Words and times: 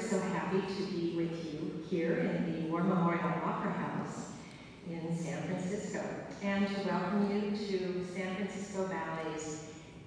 so 0.00 0.18
happy 0.18 0.60
to 0.60 0.86
be 0.90 1.14
with 1.16 1.44
you 1.44 1.84
here 1.88 2.16
in 2.16 2.62
the 2.62 2.68
War 2.68 2.82
Memorial 2.82 3.22
Opera 3.44 3.70
House 3.70 4.30
in 4.90 5.16
San 5.16 5.40
Francisco 5.44 6.02
and 6.42 6.66
to 6.66 6.88
welcome 6.88 7.30
you 7.30 7.56
to 7.56 8.04
San 8.12 8.34
Francisco 8.34 8.88
Ballet's 8.88 9.66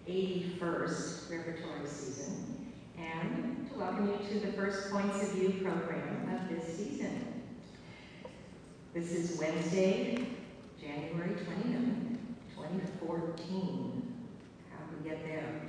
81st 0.10 1.32
repertory 1.32 1.88
season 1.88 2.74
and 2.98 3.70
to 3.72 3.80
welcome 3.80 4.08
you 4.10 4.28
to 4.28 4.46
the 4.46 4.52
first 4.54 4.92
Points 4.92 5.24
of 5.24 5.32
View 5.32 5.52
program 5.64 6.36
of 6.36 6.50
this 6.50 6.78
season. 6.78 7.44
This 8.94 9.14
is 9.14 9.40
Wednesday, 9.40 10.28
January 10.82 11.36
29, 11.36 12.36
2014. 12.58 14.16
How 14.70 14.86
do 14.86 14.98
we 15.02 15.10
get 15.10 15.24
there? 15.24 15.62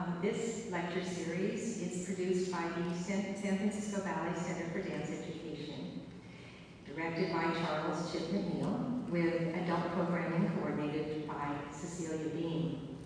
Um, 0.00 0.16
this 0.22 0.70
lecture 0.70 1.04
series 1.04 1.82
is 1.82 2.06
produced 2.06 2.50
by 2.50 2.62
the 2.62 2.98
San, 2.98 3.36
San 3.36 3.58
Francisco 3.58 4.00
Ballet 4.00 4.34
Center 4.34 4.70
for 4.72 4.80
Dance 4.80 5.10
Education, 5.10 6.00
directed 6.86 7.30
by 7.30 7.42
Charles 7.60 8.10
Chip 8.10 8.22
McNeil, 8.30 9.06
with 9.10 9.54
adult 9.56 9.92
programming 9.92 10.50
coordinated 10.56 11.28
by 11.28 11.54
Cecilia 11.70 12.30
Bean. 12.30 12.96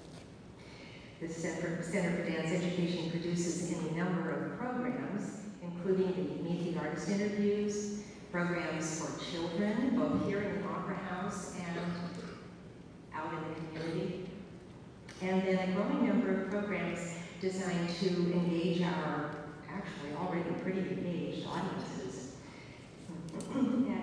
The 1.21 1.29
Center, 1.29 1.83
Center 1.83 2.17
for 2.17 2.31
Dance 2.31 2.53
Education 2.53 3.11
produces 3.11 3.77
any 3.77 3.91
number 3.97 4.31
of 4.31 4.59
programs, 4.59 5.41
including 5.63 6.13
the 6.13 6.49
Meet 6.49 6.75
the 6.75 6.81
Artist 6.81 7.09
interviews, 7.09 8.05
programs 8.31 9.01
for 9.01 9.33
children, 9.33 9.99
both 9.99 10.29
here 10.29 10.43
in 10.43 10.63
the 10.63 10.69
Opera 10.69 10.97
House 10.97 11.57
and 11.59 11.81
out 13.13 13.33
in 13.33 13.41
the 13.49 13.81
community, 13.81 14.31
and 15.23 15.43
then 15.43 15.69
a 15.69 15.73
growing 15.73 16.07
number 16.07 16.43
of 16.43 16.51
programs 16.51 17.15
designed 17.41 17.89
to 18.01 18.09
engage 18.09 18.83
our 18.83 19.31
actually 19.69 20.15
already 20.17 20.51
pretty 20.63 20.81
engaged 20.81 21.47
audiences. 21.47 22.37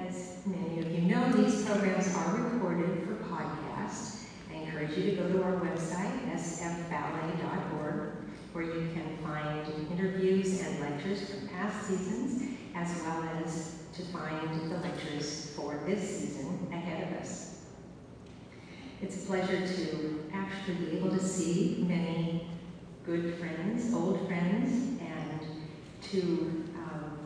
As 0.07 0.37
many 0.45 0.79
of 0.79 0.91
you 0.91 1.01
know, 1.01 1.31
these 1.33 1.63
programs 1.65 2.13
are 2.15 2.35
recorded 2.35 3.07
for 3.07 3.15
podcast. 3.25 4.23
I 4.49 4.55
encourage 4.55 4.97
you 4.97 5.11
to 5.11 5.15
go 5.17 5.31
to 5.31 5.43
our 5.43 5.53
website, 5.59 6.31
sfballet.org, 6.33 8.11
where 8.53 8.63
you 8.63 8.91
can 8.93 9.17
find 9.23 9.91
interviews 9.91 10.61
and 10.61 10.79
lectures 10.79 11.29
from 11.29 11.47
past 11.47 11.87
seasons, 11.87 12.43
as 12.75 13.01
well 13.03 13.23
as 13.43 13.75
to 13.93 14.03
find 14.05 14.71
the 14.71 14.77
lectures 14.77 15.53
for 15.55 15.79
this 15.85 16.19
season 16.19 16.67
ahead 16.71 17.11
of 17.11 17.19
us. 17.19 17.50
It's 19.01 19.23
a 19.23 19.25
pleasure 19.25 19.65
to 19.65 20.29
actually 20.31 20.75
be 20.75 20.97
able 20.97 21.09
to 21.09 21.19
see 21.19 21.83
many 21.87 22.47
good 23.03 23.33
friends, 23.39 23.91
old 23.95 24.27
friends, 24.27 24.99
and 25.01 25.39
to 26.03 26.63
um, 26.75 27.17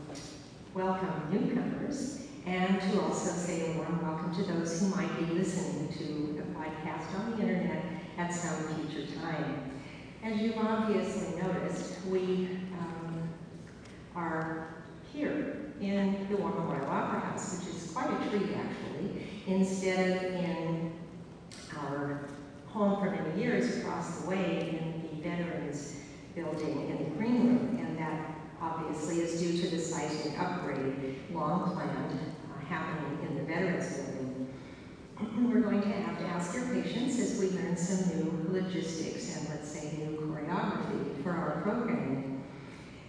welcome 0.74 1.28
newcomers, 1.30 2.28
and 2.46 2.80
to 2.80 3.02
also 3.02 3.30
say 3.30 3.74
a 3.74 3.78
warm 3.78 4.02
welcome 4.02 4.34
to 4.36 4.44
those 4.54 4.80
who 4.80 4.96
might 4.96 5.20
be 5.20 5.26
listening 5.34 5.92
to 5.98 6.38
the 6.38 6.44
podcast 6.58 7.14
on 7.20 7.32
the 7.32 7.42
internet 7.42 7.84
at 8.18 8.34
some 8.34 8.56
future 8.76 9.12
time. 9.20 9.70
As 10.24 10.40
you've 10.42 10.58
obviously 10.58 11.42
noticed, 11.42 12.06
we 12.06 12.48
um, 12.80 13.30
are 14.16 14.76
here 15.12 15.74
in 15.82 16.26
the 16.30 16.38
War 16.38 16.52
Memorial 16.52 16.90
Opera 16.90 17.20
House, 17.20 17.58
which 17.58 17.76
is 17.76 17.92
quite 17.92 18.10
a 18.10 18.30
treat 18.30 18.56
actually, 18.56 19.28
instead 19.46 20.18
of 20.18 20.24
in 20.36 20.85
our 21.78 22.30
home 22.68 23.00
for 23.00 23.10
many 23.10 23.42
years 23.42 23.78
across 23.78 24.20
the 24.20 24.30
way 24.30 24.80
in 24.82 25.10
the 25.10 25.30
Veterans 25.30 25.96
Building 26.36 26.90
in 26.90 26.98
the 26.98 27.10
Green 27.12 27.48
Room, 27.48 27.80
and 27.80 27.98
that 27.98 28.36
obviously 28.62 29.22
is 29.22 29.40
due 29.40 29.62
to 29.62 29.76
the 29.76 29.82
seismic 29.82 30.38
upgrade 30.38 31.16
long 31.32 31.72
planned 31.72 32.20
uh, 32.20 32.66
happening 32.66 33.26
in 33.30 33.38
the 33.38 33.44
Veterans 33.44 33.96
Building. 33.96 34.54
We're 35.50 35.62
going 35.62 35.82
to 35.82 35.88
have 35.88 36.20
to 36.20 36.26
ask 36.26 36.54
your 36.54 36.66
patience 36.66 37.18
as 37.20 37.40
we 37.40 37.50
learn 37.52 37.78
some 37.78 38.18
new 38.18 38.48
logistics 38.50 39.38
and 39.38 39.48
let's 39.48 39.72
say 39.72 39.98
new 39.98 40.18
choreography 40.18 41.24
for 41.24 41.32
our 41.32 41.62
programming. 41.62 42.44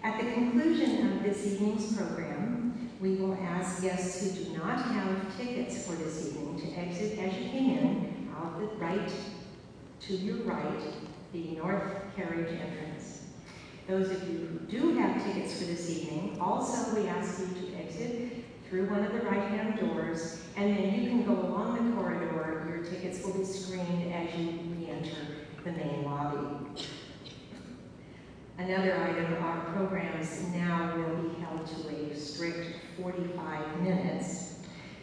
At 0.04 0.20
the 0.20 0.30
conclusion 0.30 1.10
of 1.10 1.24
this 1.24 1.44
evening's 1.44 1.96
program, 1.96 2.90
we 3.00 3.16
will 3.16 3.34
ask 3.42 3.82
guests 3.82 4.22
who 4.22 4.44
do 4.44 4.56
not 4.56 4.80
have 4.80 5.36
tickets 5.36 5.84
for 5.84 5.96
this 5.96 6.28
evening 6.28 6.60
to 6.60 6.78
exit 6.78 7.18
as 7.18 7.36
you 7.36 7.48
came 7.50 7.70
in 7.70 8.05
the 8.58 8.66
right, 8.76 9.10
to 10.00 10.14
your 10.14 10.38
right, 10.44 10.80
the 11.32 11.56
north 11.56 11.82
carriage 12.16 12.58
entrance. 12.60 13.22
Those 13.88 14.10
of 14.10 14.28
you 14.28 14.38
who 14.38 14.58
do 14.66 14.98
have 14.98 15.24
tickets 15.24 15.58
for 15.58 15.64
this 15.64 15.90
evening, 15.90 16.38
also 16.40 16.94
we 17.00 17.08
ask 17.08 17.40
you 17.40 17.46
to 17.46 17.76
exit 17.76 18.44
through 18.68 18.88
one 18.88 19.04
of 19.04 19.12
the 19.12 19.20
right-hand 19.20 19.78
doors, 19.78 20.42
and 20.56 20.76
then 20.76 20.94
you 20.94 21.08
can 21.08 21.24
go 21.24 21.34
along 21.34 21.90
the 21.90 21.96
corridor. 21.96 22.66
Your 22.68 22.84
tickets 22.84 23.24
will 23.24 23.34
be 23.34 23.44
screened 23.44 24.12
as 24.12 24.34
you 24.38 24.58
re-enter 24.76 25.46
the 25.64 25.72
main 25.72 26.04
lobby. 26.04 26.82
Another 28.58 28.96
item, 28.96 29.44
our 29.44 29.60
programs 29.72 30.48
now 30.48 30.96
will 30.96 31.28
be 31.28 31.40
held 31.40 31.66
to 31.66 31.88
a 31.94 32.16
strict 32.16 32.76
45 33.00 33.80
minutes 33.82 34.54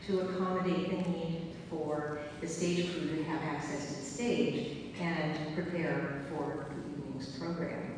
to 0.07 0.21
accommodate 0.21 0.89
the 0.89 1.09
need 1.09 1.52
for 1.73 2.19
the 2.41 2.47
stage 2.47 2.91
crew 2.93 3.15
to 3.15 3.23
have 3.23 3.41
access 3.43 3.87
to 3.87 3.99
the 3.99 4.05
stage 4.05 4.77
and 4.99 5.55
prepare 5.55 6.25
for 6.29 6.67
the 6.69 7.01
evening's 7.01 7.37
program. 7.37 7.93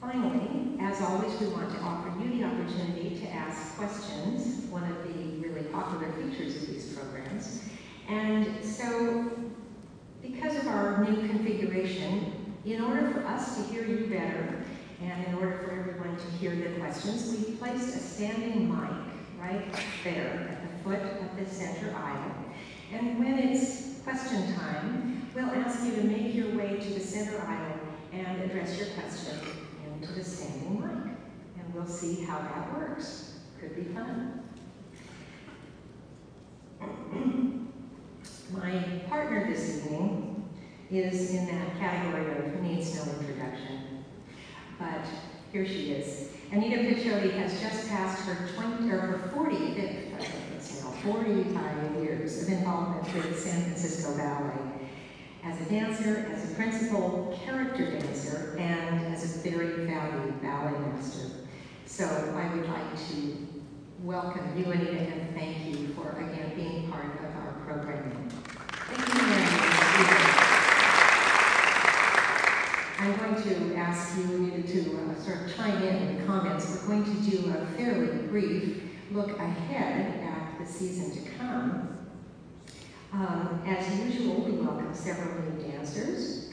Finally, 0.00 0.78
as 0.80 1.00
always, 1.00 1.38
we 1.40 1.46
want 1.48 1.70
to 1.70 1.78
offer 1.80 2.12
you 2.20 2.38
the 2.38 2.44
opportunity 2.44 3.18
to 3.20 3.28
ask 3.30 3.76
questions, 3.76 4.66
one 4.70 4.84
of 4.84 5.02
the 5.04 5.38
really 5.38 5.64
popular 5.72 6.12
features 6.12 6.56
of 6.56 6.66
these 6.68 6.92
programs. 6.92 7.62
And 8.08 8.62
so, 8.62 9.30
because 10.20 10.56
of 10.56 10.66
our 10.68 11.04
new 11.04 11.26
configuration, 11.28 12.54
in 12.66 12.82
order 12.82 13.10
for 13.12 13.26
us 13.26 13.56
to 13.56 13.62
hear 13.72 13.86
you 13.86 14.06
better, 14.06 14.62
and 15.02 15.26
in 15.26 15.34
order 15.34 15.58
for 15.64 15.70
everyone 15.70 16.16
to 16.16 16.26
hear 16.38 16.54
the 16.54 16.78
questions, 16.78 17.30
we've 17.30 17.58
placed 17.58 17.94
a 17.94 17.98
standing 17.98 18.68
mic 18.68 18.90
right 19.40 19.64
there 20.02 20.63
foot 20.84 21.00
of 21.00 21.36
the 21.38 21.46
center 21.52 21.94
aisle. 21.96 22.34
And 22.92 23.18
when 23.18 23.38
it's 23.38 24.00
question 24.04 24.54
time, 24.54 25.26
we'll 25.34 25.46
ask 25.46 25.84
you 25.86 25.96
to 25.96 26.04
make 26.04 26.34
your 26.34 26.54
way 26.54 26.76
to 26.76 26.90
the 26.92 27.00
center 27.00 27.40
aisle 27.40 27.80
and 28.12 28.42
address 28.42 28.78
your 28.78 28.88
question 28.88 29.38
into 29.86 30.12
the 30.12 30.22
standing 30.22 30.80
mic. 30.80 31.16
And 31.58 31.74
we'll 31.74 31.86
see 31.86 32.22
how 32.24 32.38
that 32.38 32.74
works. 32.74 33.38
Could 33.58 33.74
be 33.74 33.94
fun. 33.94 34.42
My 38.52 39.00
partner 39.08 39.50
this 39.50 39.86
evening 39.86 40.48
is 40.90 41.34
in 41.34 41.46
that 41.46 41.78
category 41.78 42.30
of 42.36 42.60
needs 42.60 42.94
no 42.94 43.10
introduction. 43.18 44.04
But 44.78 45.06
here 45.50 45.66
she 45.66 45.92
is. 45.92 46.28
Anita 46.52 46.76
Paciotti 46.76 47.32
has 47.32 47.60
just 47.60 47.88
passed 47.88 48.26
her 48.26 48.48
20 48.54 48.90
or 48.90 48.98
her 48.98 49.30
45th, 49.34 50.12
Now 50.84 50.90
45 50.90 52.02
years 52.02 52.42
of 52.42 52.48
involvement 52.48 53.14
with 53.14 53.30
the 53.30 53.34
San 53.34 53.62
Francisco 53.62 54.16
Ballet 54.16 54.52
as 55.42 55.60
a 55.60 55.70
dancer, 55.70 56.26
as 56.30 56.50
a 56.50 56.54
principal 56.54 57.38
character 57.42 57.90
dancer, 57.90 58.56
and 58.58 59.14
as 59.14 59.36
a 59.36 59.48
very 59.48 59.86
valued 59.86 60.42
ballet 60.42 60.78
master. 60.78 61.28
So 61.86 62.04
I 62.36 62.54
would 62.54 62.68
like 62.68 63.08
to 63.08 63.36
welcome 64.02 64.58
you, 64.58 64.70
Anita, 64.72 64.90
and 64.90 65.34
thank 65.34 65.64
you 65.64 65.88
for, 65.94 66.10
again, 66.18 66.52
being 66.54 66.90
part 66.90 67.18
of 67.18 67.36
our 67.36 67.52
programming. 67.66 68.28
Thank 68.28 69.08
you 69.08 69.14
very 69.14 69.42
much. 69.42 69.74
I'm 72.98 73.16
going 73.16 73.42
to 73.42 73.76
ask 73.76 74.16
you 74.18 74.62
to 74.62 74.98
uh, 74.98 75.20
sort 75.22 75.42
of 75.42 75.56
chime 75.56 75.82
in 75.82 76.18
the 76.18 76.24
comments. 76.24 76.82
We're 76.82 76.96
going 76.96 77.04
to 77.04 77.30
do 77.30 77.54
a 77.56 77.66
fairly 77.76 78.26
brief 78.28 78.82
look 79.10 79.38
ahead 79.38 80.23
the 80.58 80.66
season 80.66 81.10
to 81.10 81.30
come. 81.32 81.98
Um, 83.12 83.62
as 83.66 83.98
usual, 83.98 84.42
we 84.42 84.52
welcome 84.52 84.94
several 84.94 85.42
new 85.42 85.62
dancers. 85.70 86.50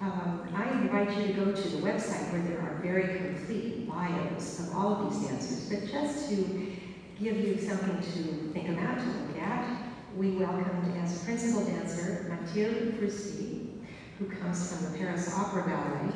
Um, 0.00 0.48
I 0.54 0.70
invite 0.80 1.16
you 1.18 1.28
to 1.28 1.32
go 1.32 1.52
to 1.52 1.68
the 1.68 1.78
website 1.78 2.32
where 2.32 2.42
there 2.42 2.60
are 2.60 2.80
very 2.82 3.18
complete 3.18 3.88
bios 3.88 4.60
of 4.60 4.76
all 4.76 4.92
of 4.92 5.12
these 5.12 5.28
dancers, 5.28 5.68
but 5.68 5.90
just 5.90 6.28
to 6.30 6.72
give 7.20 7.36
you 7.36 7.58
something 7.58 7.96
to 8.00 8.52
think 8.52 8.68
about, 8.68 8.98
to 8.98 9.04
look 9.04 9.42
at, 9.42 9.76
we 10.16 10.30
welcomed 10.30 10.96
as 11.02 11.22
principal 11.24 11.64
dancer 11.64 12.26
Mathilde 12.28 12.94
Froustey, 12.94 13.70
who 14.18 14.26
comes 14.26 14.72
from 14.72 14.92
the 14.92 14.98
Paris 14.98 15.34
Opera 15.36 15.64
Ballet. 15.64 16.12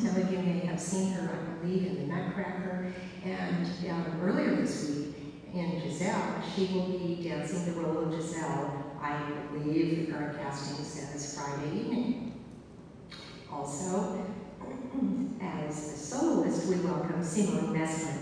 Some 0.00 0.16
of 0.16 0.32
you 0.32 0.38
may 0.38 0.60
have 0.60 0.80
seen 0.80 1.12
her, 1.12 1.30
I 1.30 1.64
believe, 1.64 1.86
in 1.86 2.08
The 2.08 2.14
Nutcracker. 2.14 2.92
And 3.24 3.66
um, 3.90 4.20
earlier 4.22 4.56
this 4.56 4.88
week 4.88 4.99
in 5.54 5.80
Giselle, 5.80 6.42
she 6.54 6.66
will 6.72 6.86
be 6.86 7.22
dancing 7.22 7.66
the 7.66 7.80
role 7.80 8.04
of 8.04 8.12
Giselle, 8.12 8.94
I 9.00 9.18
believe 9.52 10.06
the 10.06 10.12
current 10.12 10.38
casting 10.38 10.84
says 10.84 11.34
Friday 11.34 11.80
evening. 11.80 12.44
Also, 13.50 14.26
As 15.40 15.92
a 15.92 15.96
soloist, 15.96 16.66
we 16.66 16.76
welcome 16.76 17.22
Simone 17.24 17.74
Messmer. 17.74 18.18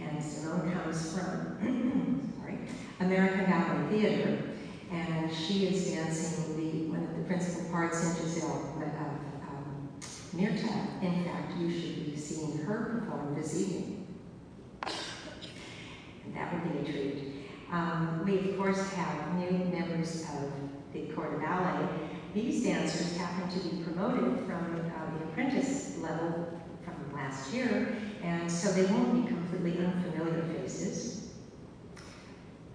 And 0.00 0.22
Simone 0.22 0.72
comes 0.72 1.16
from 1.16 2.32
sorry, 2.40 2.58
American 3.00 3.46
Ballet 3.46 3.88
Theater, 3.88 4.42
and 4.90 5.32
she 5.32 5.68
is 5.68 5.92
dancing 5.92 6.56
the, 6.56 6.90
one 6.90 7.04
of 7.04 7.16
the 7.16 7.24
principal 7.24 7.70
parts 7.70 8.02
in 8.04 8.16
Giselle 8.16 8.74
of 8.76 8.82
um, 8.82 9.88
Myrtha. 10.32 10.88
In 11.00 11.24
fact, 11.24 11.56
you 11.58 11.70
should 11.70 12.04
be 12.04 12.16
seeing 12.16 12.58
her 12.58 13.00
perform 13.00 13.34
this 13.34 13.58
evening. 13.58 14.01
Um, 17.72 18.22
we, 18.26 18.38
of 18.38 18.58
course, 18.58 18.92
have 18.92 19.34
new 19.34 19.50
members 19.50 20.26
of 20.34 20.52
the 20.92 21.06
Corps 21.14 21.30
de 21.30 21.38
Ballet. 21.38 21.88
These 22.34 22.64
dancers 22.64 23.16
happen 23.16 23.48
to 23.48 23.68
be 23.68 23.82
promoted 23.82 24.44
from 24.46 24.92
uh, 24.94 25.18
the 25.18 25.24
apprentice 25.24 25.96
level 25.98 26.60
from 26.84 27.14
last 27.14 27.52
year, 27.52 27.96
and 28.22 28.50
so 28.50 28.72
they 28.72 28.84
won't 28.92 29.22
be 29.22 29.28
completely 29.28 29.84
unfamiliar 29.84 30.42
faces. 30.54 31.30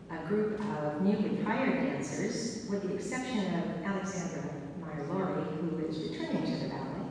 A 0.09 0.17
group 0.27 0.59
of 0.59 1.01
newly 1.01 1.43
hired 1.43 1.83
dancers, 1.83 2.65
with 2.69 2.81
the 2.83 2.95
exception 2.95 3.53
of 3.55 3.83
Alexandra 3.83 4.49
Meyer-Laurie, 4.81 5.43
who 5.61 5.85
is 5.85 6.09
returning 6.09 6.43
to 6.43 6.63
the 6.63 6.69
ballet. 6.69 7.05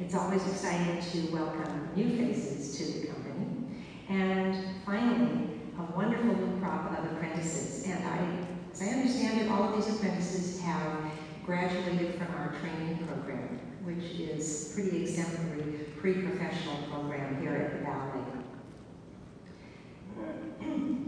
It's 0.00 0.14
always 0.14 0.46
exciting 0.46 1.00
to 1.00 1.32
welcome 1.32 1.88
new 1.96 2.16
faces 2.18 2.76
to 2.76 3.00
the 3.00 3.06
company. 3.06 3.46
And 4.08 4.56
finally, 4.84 5.53
a 5.78 5.82
wonderful 5.96 6.34
crop 6.60 6.98
of 6.98 7.04
apprentices. 7.12 7.86
And 7.86 8.04
I, 8.06 8.18
as 8.72 8.82
I 8.82 8.86
understand 8.86 9.40
it, 9.40 9.48
all 9.50 9.64
of 9.64 9.74
these 9.74 9.88
apprentices 9.94 10.60
have 10.62 11.10
graduated 11.44 12.14
from 12.14 12.32
our 12.34 12.54
training 12.60 12.98
program, 13.06 13.60
which 13.82 14.04
is 14.20 14.72
pretty 14.74 15.02
exemplary 15.02 15.86
pre-professional 15.98 16.76
program 16.90 17.40
here 17.40 17.54
at 17.54 17.72
the 17.72 17.78
Ballet. 17.84 18.24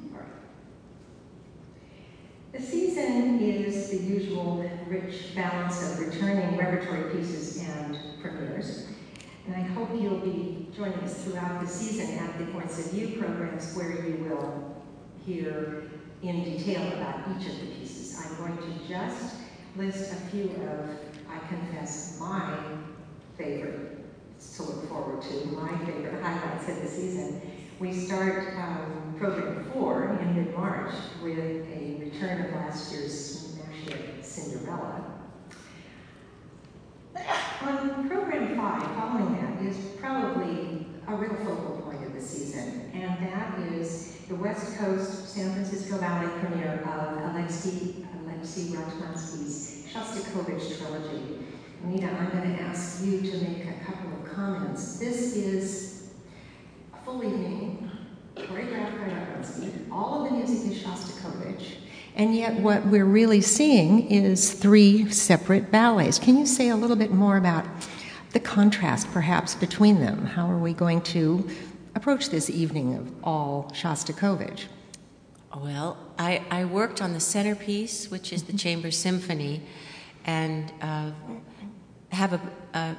the 2.52 2.60
season 2.60 3.40
is 3.40 3.90
the 3.90 3.98
usual 3.98 4.68
rich 4.88 5.34
balance 5.34 5.92
of 5.92 6.00
returning 6.00 6.56
repertory 6.56 7.14
pieces 7.14 7.58
and 7.58 7.98
premieres. 8.20 8.88
And 9.46 9.54
I 9.54 9.60
hope 9.60 9.90
you'll 9.94 10.18
be 10.18 10.66
joining 10.76 10.98
us 11.00 11.22
throughout 11.22 11.60
the 11.60 11.68
season 11.68 12.18
at 12.18 12.36
the 12.36 12.46
Points 12.46 12.84
of 12.84 12.90
View 12.90 13.16
programs 13.16 13.76
where 13.76 13.92
you 13.92 14.24
will 14.24 14.82
hear 15.24 15.84
in 16.22 16.42
detail 16.42 16.84
about 16.94 17.20
each 17.30 17.46
of 17.46 17.60
the 17.60 17.66
pieces. 17.66 18.20
I'm 18.20 18.36
going 18.36 18.58
to 18.58 18.88
just 18.88 19.36
list 19.76 20.12
a 20.12 20.16
few 20.30 20.50
of, 20.66 20.90
I 21.30 21.38
confess, 21.46 22.18
my 22.18 22.58
favorite 23.38 24.04
to 24.56 24.62
look 24.64 24.88
forward 24.88 25.22
to, 25.22 25.46
my 25.48 25.78
favorite 25.84 26.20
highlights 26.20 26.68
of 26.68 26.82
the 26.82 26.88
season. 26.88 27.40
We 27.78 27.92
start 27.92 28.54
um, 28.56 29.14
program 29.16 29.70
four 29.72 30.18
in 30.20 30.34
mid-March 30.34 30.92
with 31.22 31.38
a 31.38 31.98
return 32.00 32.46
of 32.46 32.52
last 32.52 32.92
year's 32.92 33.52
smash 33.52 33.94
hit 33.94 34.24
Cinderella. 34.24 35.15
On 37.62 38.06
program 38.08 38.54
five, 38.54 38.82
following 38.96 39.40
that, 39.40 39.62
is 39.64 39.76
probably 39.98 40.86
a 41.08 41.14
real 41.14 41.34
focal 41.36 41.80
point 41.84 42.04
of 42.04 42.12
the 42.12 42.20
season, 42.20 42.90
and 42.92 43.26
that 43.26 43.58
is 43.72 44.16
the 44.28 44.34
West 44.34 44.76
Coast 44.76 45.30
San 45.30 45.52
Francisco 45.52 45.98
Ballet 45.98 46.28
premiere 46.38 46.82
of 46.82 47.34
Alexei, 47.34 48.04
Alexei 48.24 48.76
Ratmansky's 48.76 49.86
Shostakovich 49.90 50.78
trilogy. 50.78 51.38
Anita, 51.82 52.08
I'm 52.08 52.30
going 52.30 52.56
to 52.56 52.62
ask 52.62 53.02
you 53.02 53.22
to 53.22 53.36
make 53.38 53.64
a 53.64 53.84
couple 53.84 54.12
of 54.12 54.32
comments. 54.34 54.98
This 54.98 55.34
is 55.36 56.10
a 56.92 57.04
full 57.04 57.24
evening, 57.24 57.90
choreographed 58.36 59.00
by. 59.00 59.90
All 59.90 60.22
of 60.24 60.30
the 60.30 60.36
music 60.36 60.72
is 60.72 60.82
Shostakovich. 60.82 61.85
And 62.16 62.34
yet, 62.34 62.54
what 62.54 62.86
we're 62.86 63.04
really 63.04 63.42
seeing 63.42 64.10
is 64.10 64.54
three 64.54 65.10
separate 65.10 65.70
ballets. 65.70 66.18
Can 66.18 66.38
you 66.38 66.46
say 66.46 66.70
a 66.70 66.76
little 66.76 66.96
bit 66.96 67.10
more 67.10 67.36
about 67.36 67.66
the 68.32 68.40
contrast, 68.40 69.12
perhaps, 69.12 69.54
between 69.54 70.00
them? 70.00 70.24
How 70.24 70.50
are 70.50 70.56
we 70.56 70.72
going 70.72 71.02
to 71.02 71.46
approach 71.94 72.30
this 72.30 72.48
evening 72.48 72.94
of 72.94 73.12
all 73.22 73.70
Shostakovich? 73.74 74.64
Well, 75.54 75.98
I, 76.18 76.42
I 76.50 76.64
worked 76.64 77.02
on 77.02 77.12
the 77.12 77.20
centerpiece, 77.20 78.10
which 78.10 78.32
is 78.32 78.44
the 78.44 78.52
mm-hmm. 78.52 78.58
Chamber 78.58 78.90
Symphony, 78.90 79.60
and 80.24 80.72
uh, 80.80 81.10
have, 82.12 82.32
a, 82.32 82.40
uh, 82.72 82.94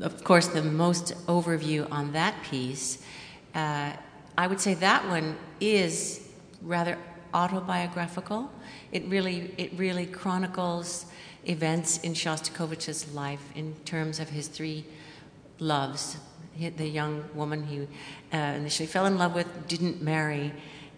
of 0.00 0.24
course, 0.24 0.48
the 0.48 0.62
most 0.62 1.14
overview 1.26 1.86
on 1.92 2.12
that 2.12 2.34
piece. 2.42 3.04
Uh, 3.54 3.92
I 4.38 4.46
would 4.46 4.60
say 4.60 4.72
that 4.74 5.06
one 5.08 5.36
is 5.60 6.26
rather 6.62 6.96
autobiographical. 7.34 8.50
It 8.92 9.04
really, 9.06 9.52
it 9.58 9.72
really 9.76 10.06
chronicles 10.06 11.06
events 11.44 11.98
in 11.98 12.14
Shostakovich's 12.14 13.12
life 13.12 13.42
in 13.54 13.74
terms 13.84 14.20
of 14.20 14.30
his 14.30 14.48
three 14.48 14.84
loves. 15.58 16.16
The 16.58 16.88
young 16.88 17.24
woman 17.34 17.64
he 17.64 17.88
uh, 18.32 18.36
initially 18.36 18.86
fell 18.86 19.06
in 19.06 19.18
love 19.18 19.34
with 19.34 19.68
didn't 19.68 20.00
marry. 20.00 20.52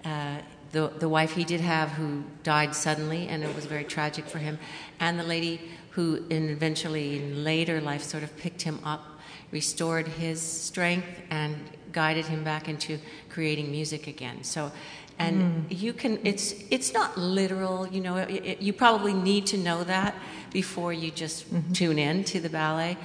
Uh, 0.04 0.38
the, 0.72 0.88
the 0.98 1.08
wife 1.08 1.32
he 1.32 1.44
did 1.44 1.60
have 1.60 1.90
who 1.90 2.22
died 2.42 2.74
suddenly, 2.74 3.28
and 3.28 3.42
it 3.42 3.54
was 3.54 3.64
very 3.64 3.84
tragic 3.84 4.26
for 4.26 4.38
him. 4.38 4.58
And 5.00 5.18
the 5.18 5.24
lady 5.24 5.60
who 5.90 6.22
in 6.28 6.50
eventually 6.50 7.16
in 7.16 7.42
later 7.42 7.80
life 7.80 8.02
sort 8.02 8.22
of 8.22 8.36
picked 8.36 8.62
him 8.62 8.78
up, 8.84 9.18
restored 9.50 10.06
his 10.06 10.40
strength, 10.42 11.08
and 11.30 11.56
guided 11.92 12.26
him 12.26 12.44
back 12.44 12.68
into 12.68 12.98
creating 13.30 13.70
music 13.70 14.06
again. 14.06 14.44
So 14.44 14.70
and 15.18 15.68
mm. 15.68 15.80
you 15.80 15.92
can 15.92 16.18
it's 16.24 16.54
it's 16.70 16.92
not 16.92 17.16
literal 17.16 17.86
you 17.88 18.00
know 18.00 18.16
it, 18.16 18.30
it, 18.30 18.62
you 18.62 18.72
probably 18.72 19.14
need 19.14 19.46
to 19.46 19.56
know 19.56 19.84
that 19.84 20.14
before 20.52 20.92
you 20.92 21.10
just 21.10 21.52
mm-hmm. 21.52 21.72
tune 21.72 21.98
in 21.98 22.24
to 22.24 22.40
the 22.40 22.48
ballet 22.48 22.96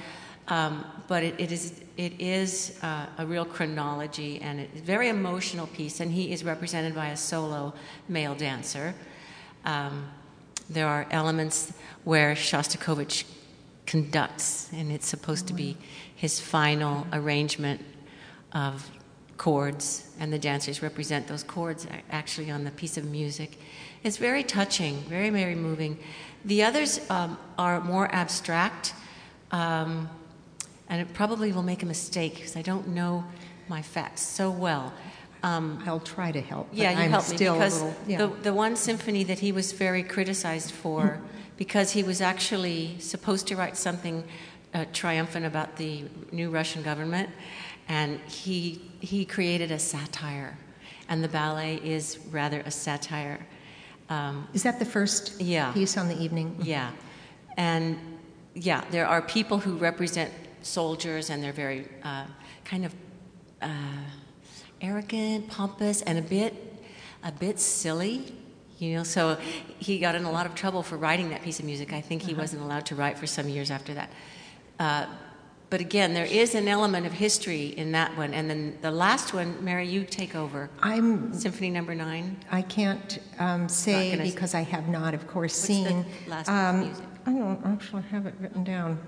um, 0.48 0.84
but 1.08 1.22
it, 1.22 1.34
it 1.38 1.52
is 1.52 1.80
it 1.96 2.20
is 2.20 2.78
uh, 2.82 3.06
a 3.18 3.26
real 3.26 3.44
chronology 3.44 4.40
and 4.40 4.60
a 4.60 4.66
very 4.80 5.08
emotional 5.08 5.66
piece 5.68 6.00
and 6.00 6.12
he 6.12 6.32
is 6.32 6.44
represented 6.44 6.94
by 6.94 7.08
a 7.08 7.16
solo 7.16 7.72
male 8.08 8.34
dancer 8.34 8.94
um, 9.64 10.08
there 10.68 10.86
are 10.86 11.06
elements 11.10 11.72
where 12.04 12.34
shostakovich 12.34 13.24
conducts 13.86 14.70
and 14.72 14.92
it's 14.92 15.06
supposed 15.06 15.46
to 15.46 15.52
be 15.52 15.76
his 16.14 16.40
final 16.40 17.06
arrangement 17.12 17.80
of 18.52 18.90
chords, 19.36 20.08
and 20.20 20.32
the 20.32 20.38
dancers 20.38 20.82
represent 20.82 21.26
those 21.26 21.42
chords 21.42 21.86
actually 22.10 22.50
on 22.50 22.64
the 22.64 22.70
piece 22.70 22.96
of 22.96 23.04
music. 23.04 23.58
It's 24.04 24.16
very 24.16 24.42
touching, 24.42 24.96
very, 25.08 25.30
very 25.30 25.54
moving. 25.54 25.98
The 26.44 26.64
others 26.64 27.00
um, 27.10 27.38
are 27.58 27.80
more 27.80 28.12
abstract, 28.12 28.94
um, 29.50 30.08
and 30.88 31.00
it 31.00 31.12
probably 31.14 31.52
will 31.52 31.62
make 31.62 31.82
a 31.82 31.86
mistake 31.86 32.36
because 32.36 32.56
I 32.56 32.62
don't 32.62 32.88
know 32.88 33.24
my 33.68 33.82
facts 33.82 34.22
so 34.22 34.50
well. 34.50 34.92
Um, 35.42 35.82
I'll 35.86 36.00
try 36.00 36.30
to 36.30 36.40
help. 36.40 36.68
Yeah, 36.72 36.92
you 36.92 36.98
I'm 36.98 37.10
help 37.10 37.28
me 37.28 37.36
because 37.36 37.82
little, 37.82 37.96
yeah. 38.06 38.18
the, 38.18 38.26
the 38.42 38.54
one 38.54 38.76
symphony 38.76 39.24
that 39.24 39.40
he 39.40 39.50
was 39.50 39.72
very 39.72 40.02
criticized 40.02 40.70
for, 40.70 41.20
because 41.56 41.90
he 41.92 42.02
was 42.02 42.20
actually 42.20 42.96
supposed 42.98 43.48
to 43.48 43.56
write 43.56 43.76
something 43.76 44.22
uh, 44.74 44.84
triumphant 44.92 45.44
about 45.46 45.76
the 45.76 46.04
new 46.30 46.50
Russian 46.50 46.82
government, 46.82 47.28
and 47.92 48.18
he 48.20 48.80
he 49.00 49.26
created 49.26 49.70
a 49.70 49.78
satire, 49.78 50.56
and 51.10 51.22
the 51.22 51.28
ballet 51.28 51.76
is 51.84 52.18
rather 52.30 52.60
a 52.60 52.70
satire. 52.70 53.38
Um, 54.08 54.48
is 54.54 54.62
that 54.62 54.78
the 54.78 54.86
first 54.86 55.40
yeah. 55.40 55.72
piece 55.72 55.98
on 55.98 56.08
the 56.08 56.18
evening? 56.18 56.56
Yeah, 56.62 56.90
and 57.58 57.98
yeah, 58.54 58.82
there 58.90 59.06
are 59.06 59.20
people 59.20 59.58
who 59.58 59.76
represent 59.76 60.32
soldiers, 60.62 61.28
and 61.28 61.42
they're 61.42 61.52
very 61.52 61.86
uh, 62.02 62.24
kind 62.64 62.86
of 62.86 62.94
uh, 63.60 63.68
arrogant, 64.80 65.48
pompous, 65.48 66.00
and 66.00 66.18
a 66.18 66.22
bit 66.22 66.54
a 67.22 67.32
bit 67.32 67.60
silly. 67.60 68.32
You 68.78 68.94
know, 68.96 69.04
so 69.04 69.36
he 69.78 69.98
got 69.98 70.14
in 70.14 70.24
a 70.24 70.32
lot 70.32 70.46
of 70.46 70.54
trouble 70.54 70.82
for 70.82 70.96
writing 70.96 71.28
that 71.28 71.42
piece 71.42 71.60
of 71.60 71.66
music. 71.66 71.92
I 71.92 72.00
think 72.00 72.22
he 72.22 72.32
uh-huh. 72.32 72.40
wasn't 72.40 72.62
allowed 72.62 72.86
to 72.86 72.94
write 72.94 73.18
for 73.18 73.26
some 73.26 73.50
years 73.50 73.70
after 73.70 73.92
that. 73.94 74.10
Uh, 74.80 75.06
but 75.72 75.80
again, 75.80 76.12
there 76.12 76.26
is 76.26 76.54
an 76.54 76.68
element 76.68 77.06
of 77.06 77.14
history 77.14 77.68
in 77.68 77.92
that 77.92 78.14
one. 78.14 78.34
And 78.34 78.50
then 78.50 78.76
the 78.82 78.90
last 78.90 79.32
one, 79.32 79.56
Mary, 79.64 79.88
you 79.88 80.04
take 80.04 80.36
over. 80.36 80.68
I'm 80.82 81.32
Symphony 81.32 81.70
Number 81.70 81.94
Nine. 81.94 82.36
I 82.50 82.60
can't 82.60 83.18
um, 83.38 83.70
say 83.70 84.20
because 84.22 84.54
I 84.54 84.60
have 84.60 84.88
not, 84.88 85.14
of 85.14 85.26
course, 85.26 85.54
What's 85.54 85.66
seen. 85.66 86.04
The 86.24 86.30
last 86.30 86.50
um, 86.50 86.80
music? 86.80 87.04
I 87.24 87.32
don't 87.32 87.64
actually 87.64 88.02
have 88.02 88.26
it 88.26 88.34
written 88.38 88.64
down. 88.64 89.00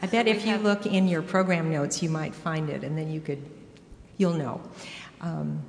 I 0.00 0.06
bet 0.06 0.26
so 0.26 0.30
if 0.30 0.46
you 0.46 0.56
look 0.58 0.86
in 0.86 1.08
your 1.08 1.20
program 1.20 1.68
notes, 1.68 2.00
you 2.00 2.10
might 2.10 2.32
find 2.32 2.70
it, 2.70 2.84
and 2.84 2.96
then 2.96 3.10
you 3.10 3.20
could, 3.20 3.44
you'll 4.18 4.34
know. 4.34 4.60
Um, 5.20 5.60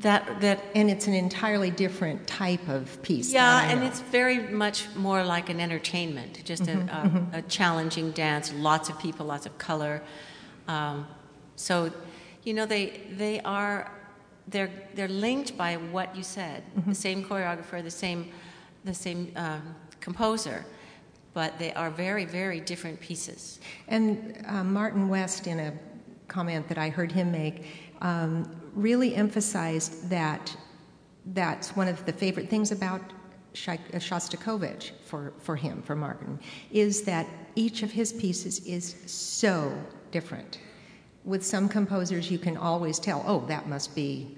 that 0.00 0.40
that 0.40 0.62
And 0.74 0.90
it's 0.90 1.06
an 1.06 1.14
entirely 1.14 1.70
different 1.70 2.26
type 2.26 2.68
of 2.68 3.02
piece. 3.02 3.32
yeah, 3.32 3.70
and 3.70 3.82
it's 3.82 4.00
very 4.00 4.38
much 4.38 4.86
more 4.94 5.24
like 5.24 5.48
an 5.48 5.60
entertainment, 5.60 6.44
just 6.44 6.68
a, 6.68 6.78
a, 7.32 7.38
a 7.38 7.42
challenging 7.42 8.12
dance. 8.12 8.52
Lots 8.52 8.88
of 8.88 8.98
people, 8.98 9.26
lots 9.26 9.46
of 9.46 9.58
color. 9.58 10.02
Um, 10.68 11.06
so, 11.56 11.90
you 12.44 12.54
know, 12.54 12.66
they 12.66 13.00
they 13.16 13.40
are 13.40 13.90
they're 14.46 14.70
they're 14.94 15.08
linked 15.08 15.56
by 15.56 15.76
what 15.76 16.14
you 16.16 16.22
said. 16.22 16.62
The 16.86 16.94
same 16.94 17.24
choreographer, 17.24 17.82
the 17.82 17.90
same 17.90 18.30
the 18.84 18.94
same 18.94 19.32
um, 19.36 19.74
composer, 20.00 20.64
but 21.34 21.58
they 21.58 21.72
are 21.74 21.90
very 21.90 22.24
very 22.24 22.60
different 22.60 23.00
pieces. 23.00 23.58
And 23.88 24.40
uh, 24.46 24.62
Martin 24.62 25.08
West, 25.08 25.46
in 25.46 25.58
a 25.58 25.72
comment 26.28 26.68
that 26.68 26.78
I 26.78 26.90
heard 26.90 27.10
him 27.10 27.32
make, 27.32 27.64
um, 28.00 28.48
really 28.78 29.14
emphasized 29.14 30.08
that 30.08 30.56
that's 31.26 31.76
one 31.76 31.88
of 31.88 32.04
the 32.06 32.12
favorite 32.12 32.48
things 32.48 32.72
about 32.72 33.00
uh, 33.66 33.76
Shostakovich 33.94 34.92
for, 35.04 35.32
for 35.38 35.56
him, 35.56 35.82
for 35.82 35.96
Martin, 35.96 36.38
is 36.70 37.02
that 37.02 37.26
each 37.56 37.82
of 37.82 37.90
his 37.90 38.12
pieces 38.12 38.60
is 38.60 38.94
so 39.06 39.76
different. 40.10 40.60
With 41.24 41.44
some 41.44 41.68
composers, 41.68 42.30
you 42.30 42.38
can 42.38 42.56
always 42.56 42.98
tell, 42.98 43.24
oh, 43.26 43.44
that 43.46 43.68
must 43.68 43.94
be 43.94 44.36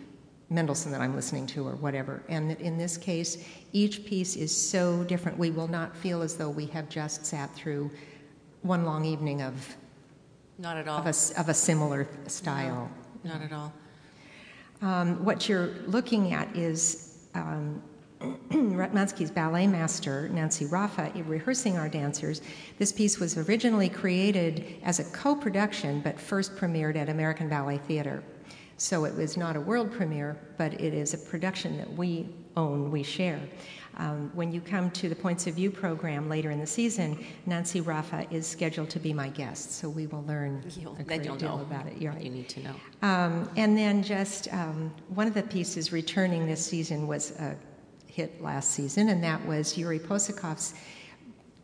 Mendelssohn 0.49 0.90
that 0.90 1.00
I'm 1.00 1.14
listening 1.14 1.47
to, 1.49 1.66
or 1.66 1.76
whatever. 1.76 2.23
And 2.28 2.50
that 2.50 2.61
in 2.61 2.76
this 2.78 2.97
case, 2.97 3.44
each 3.73 4.04
piece 4.04 4.37
is 4.37 4.56
so 4.56 5.04
different. 5.04 5.38
We 5.38 5.50
will 5.50 5.68
not 5.68 5.97
feel 5.97 6.23
as 6.23 6.37
though 6.37 6.50
we 6.50 6.66
have 6.66 6.88
just 6.88 7.25
sat 7.25 7.54
through 7.54 7.90
one 8.62 8.85
long 8.85 9.04
evening 9.04 9.42
of, 9.42 9.76
Not 10.59 10.76
at 10.76 10.88
all. 10.88 10.99
of, 10.99 11.06
a, 11.06 11.40
of 11.40 11.49
a 11.49 11.54
similar 11.54 12.09
style. 12.26 12.90
Not 13.23 13.42
at 13.42 13.52
all. 13.52 13.73
Um, 14.83 15.23
what 15.25 15.49
you're 15.49 15.75
looking 15.87 16.33
at 16.33 16.55
is 16.57 17.29
um, 17.35 17.83
Ratmansky's 18.21 19.31
ballet 19.31 19.67
master, 19.67 20.29
Nancy 20.31 20.67
Raffa, 20.67 21.13
rehearsing 21.29 21.77
our 21.77 21.89
dancers. 21.89 22.41
This 22.79 22.93
piece 22.93 23.19
was 23.19 23.37
originally 23.37 23.89
created 23.89 24.77
as 24.83 24.99
a 24.99 25.05
co 25.05 25.35
production, 25.35 26.01
but 26.01 26.19
first 26.19 26.57
premiered 26.57 26.97
at 26.97 27.09
American 27.09 27.49
Ballet 27.49 27.79
Theater. 27.79 28.23
So 28.79 29.05
it 29.05 29.15
was 29.15 29.37
not 29.37 29.57
a 29.57 29.61
world 29.61 29.93
premiere, 29.93 30.39
but 30.57 30.73
it 30.81 30.95
is 30.95 31.13
a 31.13 31.19
production 31.19 31.77
that 31.77 31.93
we 31.93 32.29
own, 32.57 32.91
we 32.91 33.03
share. 33.03 33.41
Um, 33.97 34.30
when 34.35 34.52
you 34.52 34.61
come 34.61 34.90
to 34.92 35.09
the 35.09 35.14
Points 35.14 35.47
of 35.47 35.54
View 35.54 35.70
program 35.70 36.28
later 36.28 36.50
in 36.50 36.61
the 36.61 36.66
season, 36.66 37.23
Nancy 37.47 37.80
Raffa 37.80 38.30
is 38.32 38.47
scheduled 38.47 38.88
to 38.90 38.99
be 38.99 39.12
my 39.12 39.28
guest, 39.28 39.73
so 39.73 39.88
we 39.88 40.06
will 40.06 40.25
learn 40.25 40.62
You'll, 40.78 40.97
a 40.99 41.02
great 41.02 41.25
you'll 41.25 41.37
deal 41.37 41.59
know 41.59 41.62
about 41.62 41.87
it. 41.87 42.00
You're 42.00 42.12
right. 42.12 42.23
you 42.23 42.30
need 42.30 42.49
to 42.50 42.61
know. 42.61 42.75
Um, 43.02 43.50
and 43.56 43.76
then 43.76 44.02
just 44.02 44.52
um, 44.54 44.94
one 45.09 45.26
of 45.26 45.35
the 45.35 45.42
pieces 45.42 45.92
returning 45.92 46.47
this 46.47 46.64
season 46.64 47.06
was 47.06 47.32
a 47.32 47.56
hit 48.06 48.42
last 48.42 48.70
season, 48.73 49.09
and 49.11 49.23
that 49.25 49.44
was 49.47 49.76
Yuri 49.76 49.99
Possokhov's 49.99 50.75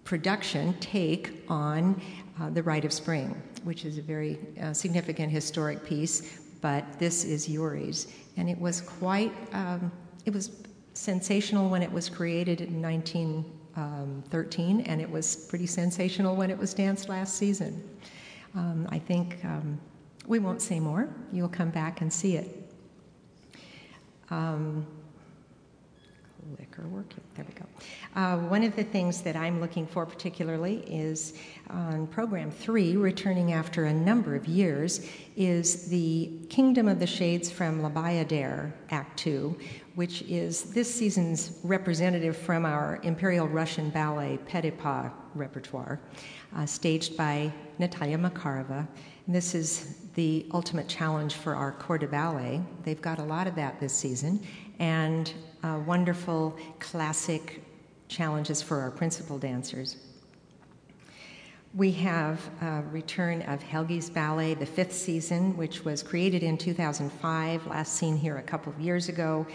production 0.05 0.75
take 0.79 1.45
on 1.49 2.01
uh, 2.41 2.51
The 2.51 2.63
Rite 2.63 2.85
of 2.85 2.93
Spring, 2.93 3.41
which 3.65 3.85
is 3.85 3.99
a 3.99 4.03
very 4.03 4.39
uh, 4.63 4.73
significant 4.73 5.33
historic 5.33 5.85
piece, 5.85 6.39
but 6.61 6.99
this 6.99 7.25
is 7.25 7.49
Yuri's. 7.49 8.09
And 8.37 8.49
it 8.49 8.59
was 8.59 8.81
quite, 8.81 9.33
um, 9.53 9.91
it 10.25 10.33
was 10.33 10.51
sensational 10.97 11.69
when 11.69 11.83
it 11.83 11.93
was 11.93 12.09
created 12.09 12.61
in 12.61 12.81
1913, 12.81 14.81
and 14.81 15.01
it 15.01 15.11
was 15.11 15.37
pretty 15.37 15.67
sensational 15.67 16.35
when 16.35 16.51
it 16.51 16.59
was 16.59 16.75
danced 16.75 17.09
last 17.09 17.37
season. 17.37 17.83
Um, 18.55 18.89
I 18.91 18.99
think 18.99 19.45
um, 19.45 19.79
we 20.27 20.39
won't 20.39 20.63
say 20.63 20.81
more. 20.81 21.09
You'll 21.33 21.49
come 21.49 21.71
back 21.71 22.01
and 22.01 22.13
see 22.13 22.37
it. 22.37 22.73
Um, 24.31 24.87
clicker 26.77 26.89
working. 26.89 27.21
There 27.35 27.45
we 27.47 27.55
go. 27.55 27.67
Uh, 28.15 28.37
one 28.49 28.63
of 28.63 28.77
the 28.77 28.85
things 28.85 29.23
that 29.23 29.37
I'm 29.37 29.61
looking 29.61 29.87
for 29.87 30.07
particularly 30.07 30.79
is 30.87 31.35
on 31.71 32.07
program 32.09 32.51
three, 32.51 32.97
returning 32.97 33.53
after 33.53 33.87
a 33.87 33.93
number 33.93 34.35
of 34.35 34.47
years, 34.47 35.09
is 35.37 35.89
the 35.89 36.31
Kingdom 36.49 36.89
of 36.89 36.99
the 36.99 37.07
Shades 37.07 37.51
from 37.51 37.83
La 37.83 37.91
Bayadere, 37.91 38.73
Act 38.91 39.19
Two, 39.19 39.57
which 39.97 40.21
is 40.23 40.65
this 40.75 40.95
season's 40.95 41.59
representative 41.65 42.37
from 42.37 42.67
our 42.67 43.01
Imperial 43.03 43.49
Russian 43.49 43.89
Ballet 43.89 44.39
Petipa 44.47 45.11
repertoire, 45.35 45.99
uh, 46.55 46.67
staged 46.67 47.17
by 47.17 47.51
Natalia 47.79 48.19
Makarova. 48.19 48.87
And 49.27 49.35
this 49.35 49.55
is 49.55 49.97
the 50.15 50.47
ultimate 50.53 50.87
challenge 50.87 51.35
for 51.35 51.55
our 51.55 51.73
corps 51.73 51.97
de 51.97 52.07
ballet. 52.07 52.61
They've 52.85 53.01
got 53.01 53.19
a 53.19 53.23
lot 53.23 53.47
of 53.47 53.55
that 53.55 53.81
this 53.81 53.95
season, 53.95 54.47
and 54.79 55.33
uh, 55.63 55.81
wonderful 55.87 56.55
classic 56.79 57.63
challenges 58.09 58.61
for 58.61 58.81
our 58.81 58.91
principal 58.91 59.39
dancers. 59.39 59.97
We 61.77 61.93
have 61.93 62.41
a 62.63 62.83
return 62.91 63.43
of 63.43 63.63
Helgi's 63.63 64.09
Ballet, 64.09 64.55
the 64.55 64.65
fifth 64.65 64.95
season, 64.95 65.55
which 65.59 65.85
was 65.85 66.03
created 66.03 66.43
in 66.43 66.57
2005, 66.57 67.67
last 67.67 67.95
seen 67.95 68.17
here 68.17 68.39
a 68.39 68.43
couple 68.43 68.73
of 68.73 68.81
years 68.81 69.11
ago, 69.11 69.47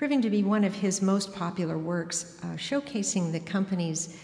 proving 0.00 0.22
to 0.22 0.30
be 0.30 0.42
one 0.42 0.64
of 0.64 0.72
his 0.74 1.02
most 1.02 1.34
popular 1.34 1.76
works, 1.76 2.38
uh, 2.42 2.46
showcasing 2.56 3.32
the 3.32 3.40
company's 3.40 4.16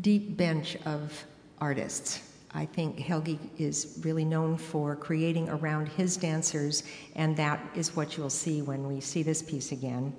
deep 0.00 0.34
bench 0.34 0.78
of 0.86 1.26
artists. 1.60 2.32
I 2.54 2.64
think 2.64 2.98
Helgi 2.98 3.38
is 3.58 4.00
really 4.02 4.24
known 4.24 4.56
for 4.56 4.96
creating 4.96 5.50
around 5.50 5.88
his 5.90 6.16
dancers, 6.16 6.84
and 7.16 7.36
that 7.36 7.60
is 7.74 7.94
what 7.94 8.16
you'll 8.16 8.30
see 8.30 8.62
when 8.62 8.88
we 8.88 8.98
see 8.98 9.22
this 9.22 9.42
piece 9.42 9.72
again. 9.72 10.14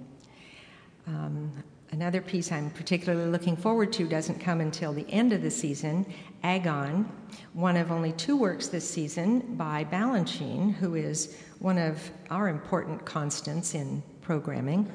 Um, 1.08 1.52
another 1.92 2.22
piece 2.22 2.52
I'm 2.52 2.70
particularly 2.70 3.32
looking 3.32 3.58
forward 3.58 3.92
to 3.94 4.08
doesn't 4.08 4.40
come 4.40 4.62
until 4.62 4.94
the 4.94 5.10
end 5.10 5.34
of 5.34 5.42
the 5.42 5.50
season 5.50 6.06
Agon, 6.44 7.12
one 7.54 7.76
of 7.76 7.92
only 7.92 8.12
two 8.12 8.38
works 8.38 8.68
this 8.68 8.88
season 8.88 9.56
by 9.56 9.84
Balanchine, 9.86 10.76
who 10.76 10.94
is 10.94 11.38
one 11.58 11.80
of 11.80 12.12
our 12.30 12.50
important 12.50 13.04
constants 13.04 13.74
in 13.74 14.04
programming. 14.28 14.86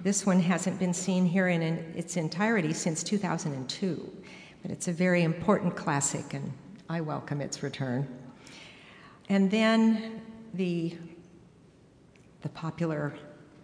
This 0.00 0.24
one 0.24 0.38
hasn't 0.38 0.78
been 0.78 0.94
seen 0.94 1.26
here 1.26 1.48
in 1.48 1.60
its 1.60 2.16
entirety 2.16 2.72
since 2.72 3.02
2002, 3.02 4.12
but 4.62 4.70
it's 4.70 4.86
a 4.86 4.92
very 4.92 5.24
important 5.24 5.74
classic, 5.74 6.34
and 6.34 6.52
I 6.88 7.00
welcome 7.00 7.40
its 7.40 7.64
return. 7.64 8.06
And 9.28 9.50
then 9.50 10.22
the, 10.54 10.96
the 12.42 12.48
popular 12.50 13.12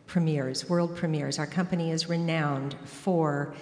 premieres, 0.08 0.68
world 0.68 0.96
premieres. 0.96 1.38
Our 1.38 1.46
company 1.46 1.92
is 1.92 2.08
renowned 2.08 2.74
for 2.84 3.54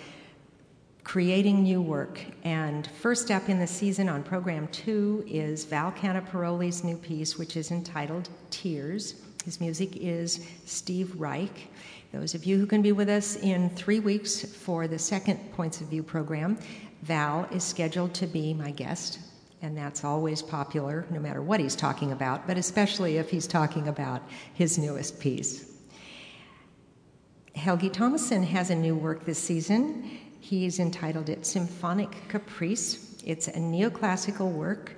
creating 1.04 1.64
new 1.64 1.82
work. 1.82 2.22
And 2.42 2.86
first 2.86 3.30
up 3.30 3.50
in 3.50 3.58
the 3.58 3.66
season 3.66 4.08
on 4.08 4.22
program 4.22 4.66
two 4.68 5.24
is 5.28 5.66
Val 5.66 5.92
Caniparoli's 5.92 6.84
new 6.84 6.96
piece, 6.96 7.36
which 7.36 7.58
is 7.58 7.70
entitled 7.70 8.30
Tears. 8.48 9.16
His 9.44 9.58
music 9.58 9.96
is 9.96 10.46
Steve 10.66 11.18
Reich. 11.18 11.70
Those 12.12 12.34
of 12.34 12.44
you 12.44 12.58
who 12.58 12.66
can 12.66 12.82
be 12.82 12.92
with 12.92 13.08
us 13.08 13.36
in 13.36 13.70
three 13.70 13.98
weeks 13.98 14.44
for 14.44 14.86
the 14.86 14.98
second 14.98 15.38
Points 15.52 15.80
of 15.80 15.86
View 15.86 16.02
program, 16.02 16.58
Val 17.02 17.48
is 17.50 17.64
scheduled 17.64 18.12
to 18.14 18.26
be 18.26 18.52
my 18.52 18.70
guest, 18.70 19.18
and 19.62 19.74
that's 19.74 20.04
always 20.04 20.42
popular 20.42 21.06
no 21.08 21.18
matter 21.18 21.40
what 21.40 21.58
he's 21.58 21.74
talking 21.74 22.12
about, 22.12 22.46
but 22.46 22.58
especially 22.58 23.16
if 23.16 23.30
he's 23.30 23.46
talking 23.46 23.88
about 23.88 24.22
his 24.52 24.76
newest 24.76 25.18
piece. 25.18 25.72
Helgi 27.54 27.88
Tomasson 27.88 28.44
has 28.44 28.68
a 28.68 28.74
new 28.74 28.94
work 28.94 29.24
this 29.24 29.38
season. 29.38 30.18
He's 30.40 30.78
entitled 30.80 31.30
it 31.30 31.46
Symphonic 31.46 32.28
Caprice. 32.28 33.16
It's 33.24 33.48
a 33.48 33.52
neoclassical 33.52 34.52
work, 34.52 34.96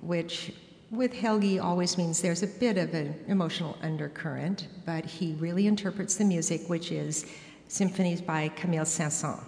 which 0.00 0.54
with 0.90 1.12
Helgi 1.12 1.58
always 1.58 1.98
means 1.98 2.20
there's 2.20 2.42
a 2.42 2.46
bit 2.46 2.78
of 2.78 2.94
an 2.94 3.14
emotional 3.28 3.76
undercurrent, 3.82 4.68
but 4.84 5.04
he 5.04 5.34
really 5.34 5.66
interprets 5.66 6.16
the 6.16 6.24
music, 6.24 6.68
which 6.68 6.92
is 6.92 7.26
symphonies 7.68 8.20
by 8.20 8.48
Camille 8.48 8.84
Saint-Saëns. 8.84 9.42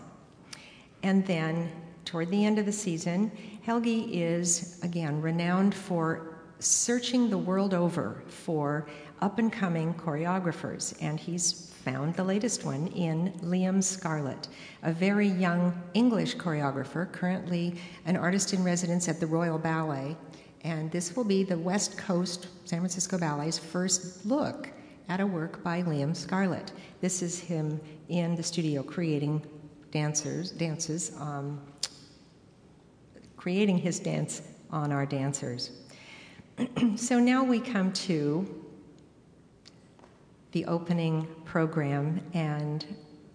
And 1.03 1.27
then, 1.27 1.71
toward 2.05 2.31
the 2.31 2.45
end 2.45 2.59
of 2.59 2.67
the 2.67 2.73
season, 2.73 3.31
Helgi 3.65 4.05
is, 4.13 4.81
again, 4.83 5.21
renowned 5.21 5.75
for 5.75 6.39
searching 6.59 7.29
the 7.29 7.39
world 7.39 7.75
over 7.75 8.23
for 8.29 8.87
up 9.21 9.39
and 9.39 9.53
coming 9.53 9.95
choreographers, 9.95 10.97
and 11.01 11.19
he's 11.21 11.71
found 11.85 12.15
the 12.15 12.25
latest 12.25 12.65
one 12.65 12.89
in 12.89 13.33
Liam 13.43 13.83
Scarlett, 13.83 14.49
a 14.83 14.93
very 14.93 15.29
young 15.29 15.81
English 15.95 16.37
choreographer, 16.37 17.11
currently 17.13 17.77
an 18.07 18.17
artist 18.17 18.53
in 18.53 18.65
residence 18.65 19.09
at 19.09 19.21
the 19.21 19.27
Royal 19.27 19.59
Ballet. 19.59 20.17
And 20.67 20.91
this 20.91 21.15
will 21.15 21.23
be 21.23 21.45
the 21.45 21.57
West 21.57 21.97
Coast 21.97 22.49
San 22.65 22.81
Francisco 22.81 23.17
Ballet's 23.17 23.57
first 23.57 24.27
look 24.27 24.69
at 25.09 25.21
a 25.21 25.27
work 25.27 25.63
by 25.63 25.81
Liam 25.83 26.15
Scarlett. 26.15 26.73
This 27.01 27.23
is 27.23 27.39
him 27.39 27.81
in 28.09 28.35
the 28.35 28.43
studio 28.43 28.83
creating 28.83 29.47
dancers, 29.93 30.51
dances, 30.51 31.13
um, 31.21 31.61
creating 33.37 33.79
his 33.79 34.01
dance 34.01 34.43
on 34.73 34.91
our 34.91 35.07
dancers. 35.07 35.71
so 36.97 37.21
now 37.21 37.45
we 37.45 37.61
come 37.61 37.93
to 37.93 38.65
the 40.51 40.65
opening 40.65 41.29
program 41.45 42.21
and 42.35 42.87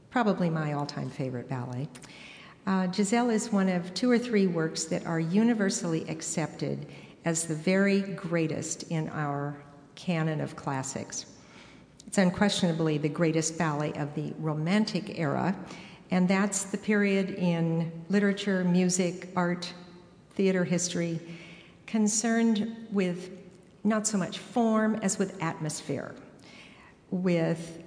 probably 0.10 0.50
my 0.50 0.74
all 0.74 0.86
time 0.86 1.10
favorite 1.10 1.48
ballet. 1.48 1.88
Uh, 2.68 2.92
Giselle 2.92 3.30
is 3.30 3.54
one 3.54 3.70
of 3.70 3.94
two 3.94 4.12
or 4.12 4.20
three 4.20 4.48
works 4.48 4.84
that 4.84 5.06
are 5.06 5.20
universally 5.22 6.08
accepted 6.10 6.88
as 7.26 7.46
the 7.46 7.56
very 7.56 8.02
greatest 8.02 8.84
in 8.84 9.10
our 9.10 9.62
canon 9.96 10.42
of 10.42 10.56
classics. 10.56 11.26
It's 12.08 12.18
unquestionably 12.18 12.98
the 12.98 13.10
greatest 13.10 13.58
ballet 13.58 13.94
of 13.94 14.14
the 14.16 14.34
Romantic 14.40 15.20
era, 15.20 15.56
and 16.10 16.28
that's 16.28 16.64
the 16.64 16.78
period 16.78 17.32
in 17.32 17.92
literature, 18.10 18.64
music, 18.64 19.30
art, 19.36 19.72
theater 20.34 20.64
history 20.64 21.20
concerned 21.86 22.76
with 22.92 23.30
not 23.84 24.08
so 24.08 24.18
much 24.18 24.40
form 24.40 24.96
as 25.02 25.18
with 25.18 25.42
atmosphere, 25.42 26.16
with 27.10 27.84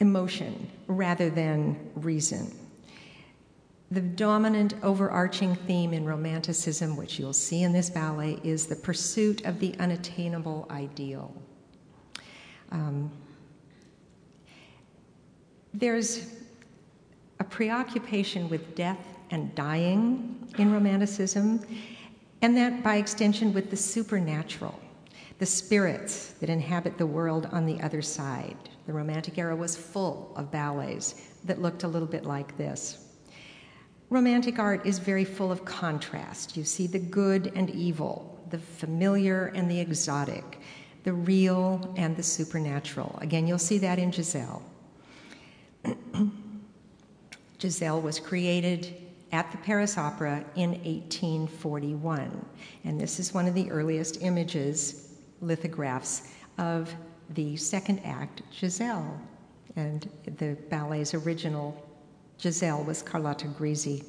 emotion 0.00 0.70
rather 0.86 1.30
than 1.30 1.90
reason. 1.94 2.52
The 3.90 4.00
dominant 4.00 4.74
overarching 4.82 5.54
theme 5.54 5.92
in 5.92 6.04
Romanticism, 6.04 6.96
which 6.96 7.18
you'll 7.18 7.32
see 7.32 7.62
in 7.62 7.72
this 7.72 7.90
ballet, 7.90 8.40
is 8.42 8.66
the 8.66 8.76
pursuit 8.76 9.44
of 9.44 9.60
the 9.60 9.74
unattainable 9.78 10.66
ideal. 10.70 11.34
Um, 12.70 13.10
there's 15.72 16.30
a 17.40 17.44
preoccupation 17.44 18.48
with 18.48 18.74
death 18.74 18.98
and 19.30 19.54
dying 19.54 20.48
in 20.58 20.72
Romanticism, 20.72 21.60
and 22.42 22.56
that 22.56 22.82
by 22.82 22.96
extension 22.96 23.52
with 23.52 23.70
the 23.70 23.76
supernatural, 23.76 24.78
the 25.38 25.46
spirits 25.46 26.32
that 26.40 26.48
inhabit 26.48 26.96
the 26.96 27.06
world 27.06 27.46
on 27.52 27.66
the 27.66 27.80
other 27.82 28.02
side. 28.02 28.56
The 28.86 28.92
Romantic 28.92 29.36
era 29.38 29.54
was 29.54 29.76
full 29.76 30.32
of 30.36 30.50
ballets 30.50 31.22
that 31.44 31.60
looked 31.60 31.82
a 31.82 31.88
little 31.88 32.08
bit 32.08 32.24
like 32.24 32.56
this. 32.56 33.03
Romantic 34.14 34.60
art 34.60 34.86
is 34.86 35.00
very 35.00 35.24
full 35.24 35.50
of 35.50 35.64
contrast. 35.64 36.56
You 36.56 36.62
see 36.62 36.86
the 36.86 37.00
good 37.00 37.50
and 37.56 37.68
evil, 37.70 38.38
the 38.50 38.60
familiar 38.60 39.46
and 39.56 39.68
the 39.68 39.80
exotic, 39.80 40.60
the 41.02 41.12
real 41.12 41.92
and 41.96 42.16
the 42.16 42.22
supernatural. 42.22 43.18
Again, 43.20 43.48
you'll 43.48 43.58
see 43.58 43.78
that 43.78 43.98
in 43.98 44.12
Giselle. 44.12 44.62
Giselle 47.60 48.00
was 48.00 48.20
created 48.20 48.94
at 49.32 49.50
the 49.50 49.58
Paris 49.58 49.98
Opera 49.98 50.44
in 50.54 50.70
1841, 50.84 52.46
and 52.84 53.00
this 53.00 53.18
is 53.18 53.34
one 53.34 53.48
of 53.48 53.54
the 53.54 53.68
earliest 53.68 54.22
images, 54.22 55.08
lithographs, 55.40 56.28
of 56.58 56.94
the 57.30 57.56
second 57.56 57.98
act, 58.04 58.42
Giselle. 58.52 59.20
And 59.74 60.08
the 60.24 60.56
ballet's 60.70 61.14
original 61.14 61.83
Giselle 62.40 62.84
was 62.84 63.02
Carlotta 63.02 63.46
Grisi. 63.46 64.04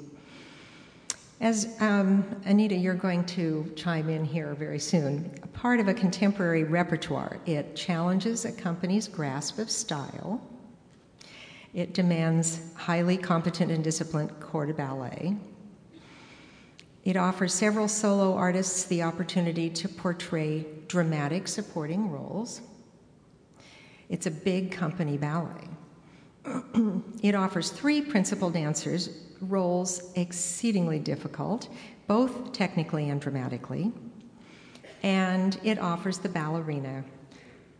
As 1.42 1.76
um, 1.82 2.24
Anita, 2.46 2.76
you're 2.76 2.94
going 2.94 3.26
to 3.26 3.72
chime 3.76 4.10
in 4.10 4.24
here 4.24 4.54
very 4.56 4.80
soon. 4.80 5.30
Part 5.54 5.80
of 5.80 5.88
a 5.88 5.94
contemporary 5.94 6.64
repertoire, 6.64 7.40
it 7.46 7.76
challenges 7.76 8.46
a 8.46 8.52
company's 8.52 9.08
grasp 9.08 9.60
of 9.60 9.70
style. 9.70 10.42
It 11.74 11.94
demands 11.94 12.62
highly 12.76 13.18
competent 13.18 13.70
and 13.70 13.84
disciplined 13.84 14.40
corps 14.40 14.66
de 14.66 14.74
ballet. 14.74 15.36
It 17.04 17.18
offers 17.18 17.54
several 17.54 17.88
solo 17.90 18.34
artists 18.34 18.86
the 18.86 19.04
opportunity 19.04 19.70
to 19.70 19.90
portray 19.90 20.66
dramatic 20.88 21.50
supporting 21.50 22.10
roles. 22.10 22.62
It's 24.10 24.26
a 24.26 24.32
big 24.32 24.72
company 24.72 25.18
ballet. 25.18 25.68
It 27.24 27.36
offers 27.36 27.72
three 27.72 28.02
principal 28.02 28.50
dancers, 28.50 29.10
roles 29.42 30.12
exceedingly 30.16 31.00
difficult, 31.00 31.70
both 32.08 32.52
technically 32.52 33.10
and 33.10 33.20
dramatically. 33.20 33.92
And 35.04 35.60
it 35.64 35.80
offers 35.80 36.18
the 36.18 36.30
ballerina 36.30 37.04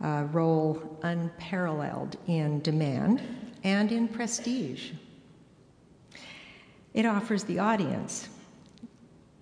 a 0.00 0.24
role 0.26 0.98
unparalleled 1.02 2.16
in 2.26 2.60
demand 2.60 3.22
and 3.64 3.90
in 3.90 4.08
prestige. 4.08 4.92
It 6.92 7.06
offers 7.06 7.44
the 7.44 7.58
audience 7.58 8.28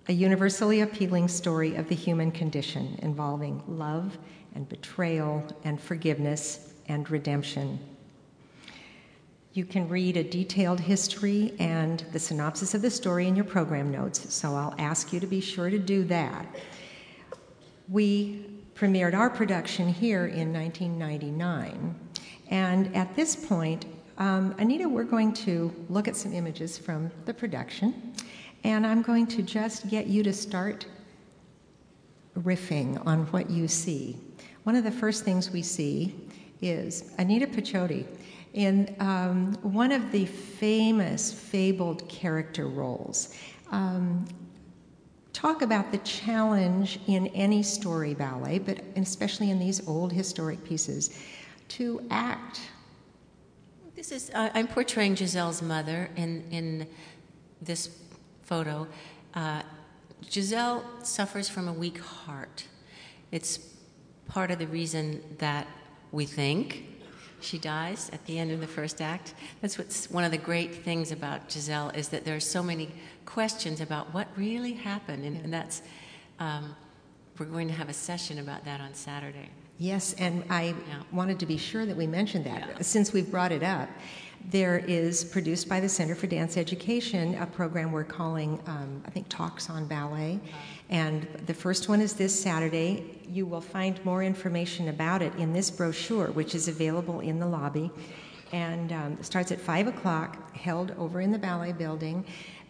a 0.07 0.13
universally 0.13 0.81
appealing 0.81 1.27
story 1.27 1.75
of 1.75 1.89
the 1.89 1.95
human 1.95 2.31
condition 2.31 2.97
involving 3.01 3.61
love 3.67 4.17
and 4.53 4.69
betrayal 4.69 5.43
and 5.63 5.81
forgiveness 5.81 6.73
and 6.87 7.09
redemption. 7.09 7.79
You 9.55 9.63
can 9.63 9.87
read 9.87 10.17
a 10.17 10.23
detailed 10.23 10.81
history 10.81 11.53
and 11.59 12.03
the 12.11 12.19
synopsis 12.19 12.73
of 12.73 12.81
the 12.81 12.91
story 12.91 13.25
in 13.25 13.37
your 13.37 13.45
program 13.45 13.89
notes, 13.89 14.33
so 14.33 14.53
I'll 14.53 14.75
ask 14.77 15.13
you 15.13 15.21
to 15.21 15.27
be 15.27 15.39
sure 15.39 15.69
to 15.69 15.79
do 15.79 16.03
that. 16.03 16.45
We 17.87 18.47
premiered 18.75 19.13
our 19.13 19.29
production 19.29 19.87
here 19.87 20.25
in 20.25 20.51
1999, 20.51 21.95
and 22.49 22.93
at 22.93 23.15
this 23.15 23.33
point, 23.33 23.85
um, 24.17 24.53
Anita, 24.57 24.89
we're 24.89 25.05
going 25.05 25.31
to 25.45 25.73
look 25.87 26.09
at 26.09 26.17
some 26.17 26.33
images 26.33 26.77
from 26.77 27.09
the 27.23 27.33
production, 27.33 28.13
and 28.65 28.85
I'm 28.85 29.01
going 29.01 29.25
to 29.27 29.41
just 29.41 29.87
get 29.87 30.07
you 30.07 30.21
to 30.23 30.33
start 30.33 30.85
riffing 32.39 33.01
on 33.07 33.19
what 33.27 33.49
you 33.49 33.69
see. 33.69 34.17
One 34.63 34.75
of 34.75 34.83
the 34.83 34.91
first 34.91 35.23
things 35.23 35.49
we 35.49 35.61
see 35.61 36.13
is 36.61 37.13
Anita 37.19 37.47
Paciotti 37.47 38.05
in 38.55 38.95
um, 39.01 39.53
one 39.61 39.91
of 39.91 40.11
the 40.13 40.25
famous 40.25 41.31
fabled 41.31 42.07
character 42.07 42.67
roles. 42.67 43.35
Um, 43.69 44.25
talk 45.33 45.61
about 45.61 45.91
the 45.91 45.97
challenge 45.99 46.99
in 47.07 47.27
any 47.27 47.61
story 47.61 48.13
ballet, 48.13 48.59
but 48.59 48.79
especially 48.95 49.51
in 49.51 49.59
these 49.59 49.85
old 49.87 50.13
historic 50.13 50.63
pieces, 50.63 51.21
to 51.67 52.01
act. 52.09 52.61
This 53.93 54.13
is 54.13 54.31
uh, 54.33 54.49
I'm 54.53 54.67
portraying 54.67 55.15
Giselle's 55.15 55.61
mother 55.61 56.09
in 56.15 56.45
in 56.49 56.87
this 57.61 57.89
photo. 58.43 58.87
Uh, 59.33 59.63
Giselle 60.29 60.85
suffers 61.03 61.49
from 61.49 61.67
a 61.67 61.73
weak 61.73 61.99
heart. 61.99 62.65
It's 63.31 63.59
part 64.29 64.49
of 64.49 64.59
the 64.59 64.67
reason 64.67 65.21
that 65.39 65.67
we 66.13 66.25
think 66.25 66.94
she 67.45 67.57
dies 67.57 68.09
at 68.11 68.25
the 68.25 68.37
end 68.39 68.51
of 68.51 68.59
the 68.59 68.67
first 68.67 69.01
act. 69.01 69.35
That's 69.61 69.77
what's 69.77 70.09
one 70.09 70.23
of 70.23 70.31
the 70.31 70.37
great 70.37 70.83
things 70.83 71.11
about 71.11 71.51
Giselle 71.51 71.89
is 71.89 72.09
that 72.09 72.25
there 72.25 72.35
are 72.35 72.41
so 72.41 72.63
many 72.63 72.89
questions 73.25 73.81
about 73.81 74.13
what 74.13 74.27
really 74.35 74.73
happened, 74.73 75.23
and, 75.23 75.37
and 75.37 75.53
that's 75.53 75.81
um, 76.39 76.75
we're 77.37 77.45
going 77.45 77.67
to 77.67 77.73
have 77.73 77.89
a 77.89 77.93
session 77.93 78.39
about 78.39 78.65
that 78.65 78.81
on 78.81 78.93
Saturday. 78.93 79.49
Yes, 79.77 80.13
and 80.17 80.43
I 80.49 80.67
yeah. 80.87 81.01
wanted 81.11 81.39
to 81.39 81.45
be 81.45 81.57
sure 81.57 81.85
that 81.85 81.97
we 81.97 82.07
mentioned 82.07 82.45
that 82.45 82.67
yeah. 82.67 82.81
since 82.81 83.11
we've 83.11 83.29
brought 83.29 83.51
it 83.51 83.63
up. 83.63 83.89
There 84.51 84.77
is 84.77 85.23
produced 85.23 85.67
by 85.67 85.79
the 85.79 85.89
Center 85.89 86.13
for 86.13 86.27
Dance 86.27 86.55
Education 86.55 87.33
a 87.35 87.47
program 87.47 87.91
we're 87.91 88.03
calling, 88.03 88.59
um, 88.67 89.01
I 89.05 89.09
think, 89.09 89.27
Talks 89.27 89.71
on 89.71 89.87
Ballet. 89.87 90.39
And 90.89 91.27
the 91.47 91.53
first 91.53 91.89
one 91.89 91.99
is 91.99 92.13
this 92.13 92.39
Saturday. 92.39 93.17
You 93.27 93.47
will 93.47 93.61
find 93.61 94.03
more 94.05 94.21
information 94.21 94.89
about 94.89 95.23
it 95.23 95.33
in 95.35 95.51
this 95.51 95.71
brochure, 95.71 96.27
which 96.27 96.53
is 96.53 96.67
available 96.67 97.21
in 97.21 97.39
the 97.39 97.47
lobby. 97.47 97.89
And 98.51 98.91
um, 98.91 99.17
starts 99.23 99.51
at 99.51 99.59
5 99.59 99.87
o'clock, 99.87 100.55
held 100.55 100.91
over 100.91 101.21
in 101.21 101.31
the 101.31 101.39
ballet 101.39 101.71
building. 101.71 102.23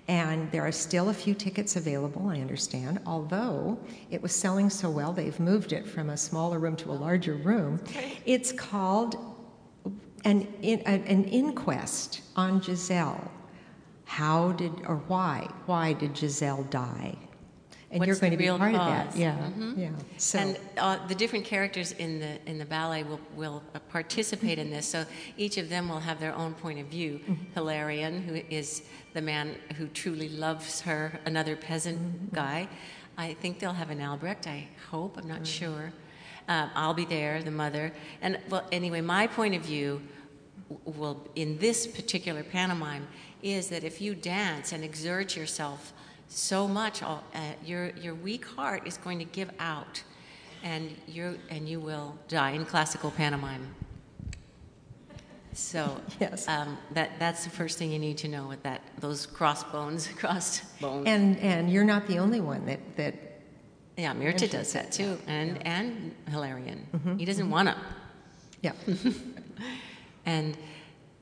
And 0.07 0.49
there 0.51 0.65
are 0.65 0.71
still 0.71 1.09
a 1.09 1.13
few 1.13 1.33
tickets 1.33 1.75
available, 1.75 2.27
I 2.29 2.39
understand, 2.39 3.01
although 3.05 3.77
it 4.11 4.21
was 4.21 4.33
selling 4.33 4.69
so 4.69 4.89
well, 4.89 5.11
they've 5.11 5.39
moved 5.39 5.73
it 5.73 5.85
from 5.85 6.11
a 6.11 6.17
smaller 6.17 6.59
room 6.59 6.75
to 6.77 6.91
a 6.91 6.93
larger 6.93 7.33
room. 7.33 7.81
It's 8.25 8.51
called 8.51 9.34
an, 10.25 10.47
an 10.63 11.23
inquest 11.25 12.21
on 12.35 12.61
Giselle. 12.61 13.31
How 14.05 14.51
did, 14.51 14.71
or 14.87 14.97
why, 15.07 15.47
why 15.65 15.93
did 15.93 16.17
Giselle 16.17 16.63
die? 16.63 17.15
And 17.91 17.99
What's 17.99 18.07
you're 18.07 18.17
going 18.17 18.31
to 18.31 18.37
be 18.37 18.47
part 18.47 18.73
cause? 18.73 19.07
of 19.07 19.13
that, 19.13 19.17
yeah, 19.17 19.37
mm-hmm. 19.37 19.79
yeah. 19.79 19.89
So. 20.17 20.39
And 20.39 20.59
uh, 20.77 21.07
the 21.07 21.15
different 21.15 21.45
characters 21.45 21.93
in 21.93 22.19
the 22.19 22.39
in 22.45 22.57
the 22.57 22.65
ballet 22.65 23.03
will 23.03 23.21
will 23.35 23.63
participate 23.89 24.59
in 24.59 24.69
this. 24.69 24.85
So 24.85 25.05
each 25.37 25.57
of 25.57 25.69
them 25.69 25.87
will 25.87 25.99
have 25.99 26.19
their 26.19 26.35
own 26.35 26.55
point 26.55 26.79
of 26.79 26.87
view. 26.87 27.19
Mm-hmm. 27.19 27.53
Hilarion, 27.53 28.21
who 28.23 28.41
is 28.49 28.81
the 29.13 29.21
man 29.21 29.55
who 29.77 29.87
truly 29.87 30.27
loves 30.29 30.81
her, 30.81 31.19
another 31.25 31.55
peasant 31.55 31.99
mm-hmm. 31.99 32.35
guy. 32.35 32.67
I 33.17 33.33
think 33.35 33.59
they'll 33.59 33.71
have 33.71 33.91
an 33.91 34.01
Albrecht. 34.01 34.45
I 34.47 34.67
hope. 34.89 35.17
I'm 35.17 35.27
not 35.27 35.47
sure. 35.47 35.93
Um, 36.47 36.69
I'll 36.75 36.93
be 36.93 37.05
there, 37.05 37.41
the 37.41 37.51
mother. 37.51 37.91
And 38.21 38.39
well, 38.49 38.65
anyway, 38.71 39.01
my 39.01 39.27
point 39.27 39.55
of 39.55 39.61
view 39.63 40.01
will 40.85 41.27
in 41.35 41.57
this 41.57 41.87
particular 41.87 42.43
pantomime 42.43 43.07
is 43.41 43.69
that 43.69 43.83
if 43.83 44.01
you 44.01 44.15
dance 44.15 44.71
and 44.71 44.83
exert 44.83 45.35
yourself 45.35 45.93
so 46.27 46.67
much, 46.67 47.03
uh, 47.03 47.19
your 47.63 47.89
your 47.91 48.15
weak 48.15 48.45
heart 48.45 48.87
is 48.87 48.97
going 48.97 49.19
to 49.19 49.25
give 49.25 49.49
out, 49.59 50.03
and 50.63 50.95
you 51.07 51.37
and 51.49 51.67
you 51.69 51.79
will 51.79 52.17
die 52.27 52.51
in 52.51 52.65
classical 52.65 53.11
pantomime. 53.11 53.73
So 55.53 56.01
Yes. 56.19 56.47
um, 56.47 56.77
that 56.93 57.11
that's 57.19 57.43
the 57.43 57.49
first 57.49 57.77
thing 57.77 57.91
you 57.91 57.99
need 57.99 58.17
to 58.19 58.27
know 58.27 58.47
with 58.47 58.61
that 58.63 58.81
those 58.99 59.25
crossbones, 59.25 60.07
crossed 60.17 60.63
bones. 60.81 61.07
And 61.07 61.37
and 61.39 61.71
you're 61.71 61.85
not 61.85 62.07
the 62.07 62.19
only 62.19 62.41
one 62.41 62.65
that 62.65 62.79
that 62.97 63.34
yeah, 63.97 64.13
Myrtha 64.13 64.47
does 64.47 64.73
that 64.73 64.91
too, 64.91 65.17
and 65.27 65.65
and 65.65 66.13
Hilarion. 66.29 66.85
Mm-hmm, 66.93 67.17
He 67.17 67.25
doesn't 67.25 67.49
want 67.49 67.69
to. 67.69 67.75
yeah. 68.61 68.73
And 70.25 70.57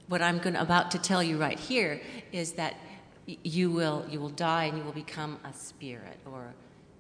what 0.07 0.21
I'm 0.21 0.39
going 0.39 0.55
about 0.55 0.91
to 0.91 0.97
tell 0.97 1.21
you 1.21 1.37
right 1.37 1.59
here 1.59 1.99
is 2.31 2.53
that 2.53 2.75
y- 3.27 3.37
you 3.43 3.69
will 3.69 4.05
you 4.09 4.19
will 4.19 4.29
die 4.29 4.65
and 4.65 4.77
you 4.77 4.83
will 4.83 4.93
become 4.93 5.39
a 5.43 5.53
spirit 5.53 6.17
or 6.25 6.53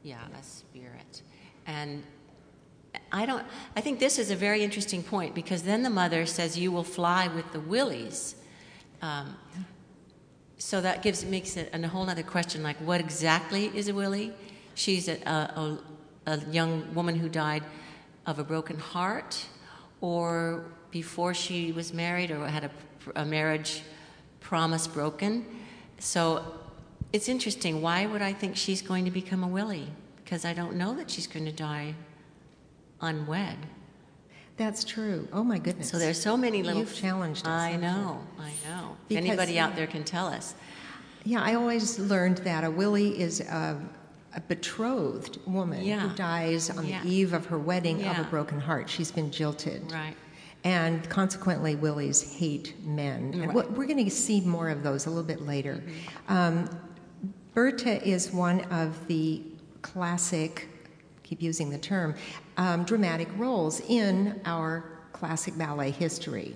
yeah, 0.03 0.17
a 0.39 0.43
spirit. 0.43 1.21
And 1.65 2.03
I 3.11 3.25
don't 3.25 3.45
I 3.77 3.81
think 3.81 3.99
this 3.99 4.19
is 4.19 4.31
a 4.31 4.35
very 4.35 4.63
interesting 4.63 5.01
point 5.01 5.33
because 5.33 5.63
then 5.63 5.81
the 5.83 5.89
mother 5.89 6.25
says 6.25 6.57
you 6.57 6.71
will 6.73 6.83
fly 6.83 7.29
with 7.29 7.51
the 7.53 7.59
wilis. 7.59 8.35
Um, 9.01 9.37
so 10.57 10.81
that 10.81 11.01
gives 11.03 11.23
makes 11.25 11.55
it 11.57 11.69
a 11.73 11.87
whole 11.87 12.09
other 12.09 12.23
question 12.23 12.63
like 12.63 12.77
what 12.77 12.99
exactly 12.99 13.71
is 13.73 13.87
a 13.87 13.93
wili? 13.93 14.33
She's 14.75 15.07
a, 15.07 15.17
a, 15.27 15.77
a, 16.25 16.39
young 16.51 16.93
woman 16.93 17.15
who 17.15 17.29
died 17.29 17.63
of 18.25 18.39
a 18.39 18.43
broken 18.43 18.77
heart 18.77 19.45
or 20.01 20.65
before 20.91 21.33
she 21.33 21.71
was 21.71 21.93
married 21.93 22.31
or 22.31 22.47
had 22.47 22.63
a, 22.63 22.71
a 23.15 23.25
marriage 23.25 23.81
promise 24.39 24.87
broken. 24.87 25.45
So 25.99 26.43
it's 27.11 27.29
interesting. 27.29 27.81
Why 27.81 28.05
would 28.05 28.21
I 28.21 28.33
think 28.33 28.55
she's 28.55 28.81
going 28.81 29.05
to 29.05 29.11
become 29.11 29.43
a 29.43 29.47
wili? 29.47 29.87
Because 30.23 30.45
I 30.45 30.53
don't 30.53 30.75
know 30.75 30.95
that 30.95 31.09
she's 31.11 31.27
going 31.27 31.45
to 31.45 31.51
die 31.51 31.95
unwed. 33.01 33.57
That's 34.55 34.83
true. 34.83 35.27
Oh 35.33 35.43
my 35.43 35.57
goodness. 35.57 35.89
So 35.89 35.97
there's 35.97 36.21
so 36.21 36.37
many 36.37 36.61
little. 36.61 36.81
You've 36.81 36.95
challenged 36.95 37.45
us. 37.45 37.47
I 37.47 37.69
haven't 37.69 37.89
you? 37.89 37.95
know. 37.95 38.27
I 38.39 38.51
know. 38.67 38.97
If 39.03 39.09
Because- 39.09 39.25
anybody 39.25 39.59
out 39.59 39.75
there 39.75 39.87
can 39.87 40.03
tell 40.03 40.27
us. 40.27 40.55
Yeah, 41.25 41.41
I 41.41 41.55
always 41.55 41.99
learned 41.99 42.39
that 42.39 42.63
a 42.63 42.71
wili 42.71 43.17
is 43.17 43.39
a, 43.39 43.79
a 44.35 44.41
betrothed 44.41 45.37
woman 45.45 45.83
Yeah. 45.83 45.99
who 45.99 46.15
dies 46.15 46.69
on 46.69 46.85
Yeah. 46.87 47.03
the 47.03 47.09
eve 47.09 47.33
of 47.33 47.45
her 47.47 47.59
wedding 47.59 48.03
of 48.05 48.17
a 48.19 48.23
broken 48.23 48.59
heart. 48.59 48.89
She's 48.89 49.11
been 49.11 49.31
jilted. 49.31 49.91
Right. 49.91 50.15
And 50.63 51.07
consequently, 51.09 51.75
wilis 51.75 52.37
hate 52.37 52.73
men. 52.85 53.15
And 53.15 53.35
Right. 53.35 53.41
Mm-hmm. 53.49 53.55
what- 53.55 53.71
we're 53.77 53.85
going 53.85 54.03
to 54.03 54.09
see 54.11 54.41
more 54.41 54.69
of 54.69 54.81
those 54.81 55.05
a 55.05 55.09
little 55.09 55.23
bit 55.23 55.41
later. 55.45 55.83
Um, 56.29 56.69
Berthe 57.53 58.01
is 58.03 58.31
one 58.31 58.61
of 58.71 59.07
the 59.07 59.41
classic, 59.81 60.69
keep 61.23 61.41
using 61.41 61.69
the 61.69 61.77
term, 61.77 62.15
um, 62.57 62.83
dramatic 62.85 63.27
roles 63.37 63.81
in 63.81 64.39
our 64.45 64.85
classic 65.11 65.55
ballet 65.57 65.91
history. 65.91 66.55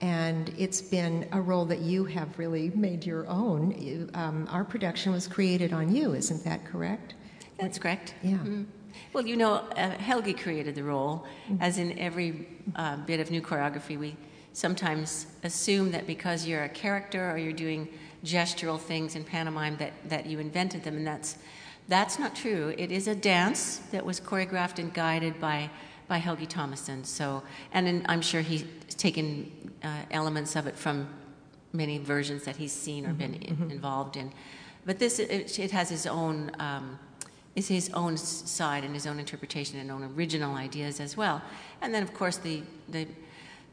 And 0.00 0.50
it's 0.56 0.80
been 0.80 1.26
a 1.32 1.40
role 1.40 1.64
that 1.66 1.80
you 1.80 2.04
have 2.04 2.38
really 2.38 2.70
made 2.70 3.04
your 3.04 3.26
own. 3.28 3.72
You, 3.72 4.08
um, 4.14 4.46
our 4.50 4.64
production 4.64 5.10
was 5.12 5.26
created 5.26 5.72
on 5.72 5.94
you, 5.94 6.14
isn't 6.14 6.44
that 6.44 6.64
correct? 6.64 7.14
That's 7.58 7.78
correct. 7.78 8.14
Yeah. 8.22 8.36
Mhm. 8.38 8.66
Well, 9.12 9.26
you 9.26 9.36
know, 9.36 9.54
uh, 9.76 9.90
Helgi 9.98 10.34
created 10.34 10.74
the 10.74 10.82
role. 10.84 11.26
As 11.60 11.78
in 11.78 11.98
every 11.98 12.46
uh, 12.76 12.96
bit 13.06 13.20
of 13.20 13.30
new 13.30 13.40
choreography, 13.40 13.98
we 13.98 14.16
sometimes 14.52 15.26
assume 15.44 15.90
that 15.92 16.06
because 16.06 16.46
you're 16.46 16.64
a 16.64 16.68
character 16.68 17.30
or 17.30 17.38
you're 17.38 17.52
doing 17.52 17.88
gestural 18.24 18.78
things 18.78 19.14
in 19.14 19.24
pantomime 19.24 19.76
that, 19.76 19.92
that 20.08 20.26
you 20.26 20.38
invented 20.40 20.82
them, 20.82 20.96
and 20.96 21.06
that's 21.06 21.36
that's 21.88 22.18
not 22.18 22.34
true. 22.34 22.74
It 22.76 22.92
is 22.92 23.08
a 23.08 23.14
dance 23.14 23.80
that 23.92 24.04
was 24.04 24.20
choreographed 24.20 24.78
and 24.78 24.92
guided 24.92 25.40
by 25.40 25.70
by 26.08 26.18
Helgi 26.18 26.46
Tomasson. 26.46 27.04
So, 27.04 27.42
and 27.72 27.86
then 27.86 28.04
I'm 28.08 28.22
sure 28.22 28.40
he's 28.40 28.64
taken 28.96 29.50
uh, 29.82 29.88
elements 30.10 30.56
of 30.56 30.66
it 30.66 30.76
from 30.76 31.08
many 31.72 31.98
versions 31.98 32.44
that 32.44 32.56
he's 32.56 32.72
seen 32.72 33.06
or 33.06 33.12
been 33.12 33.34
in, 33.34 33.70
involved 33.70 34.16
in. 34.16 34.32
But 34.86 34.98
this, 34.98 35.18
it, 35.18 35.58
it 35.58 35.70
has 35.70 35.90
his 35.90 36.06
own, 36.06 36.50
um, 36.58 36.98
is 37.54 37.68
his 37.68 37.90
own 37.94 38.16
side 38.16 38.84
and 38.84 38.94
his 38.94 39.06
own 39.06 39.18
interpretation 39.18 39.78
and 39.78 39.90
own 39.90 40.04
original 40.16 40.54
ideas 40.54 41.00
as 41.00 41.16
well. 41.16 41.42
And 41.80 41.92
then, 41.92 42.02
of 42.02 42.14
course, 42.14 42.36
the, 42.36 42.62
the, 42.88 43.06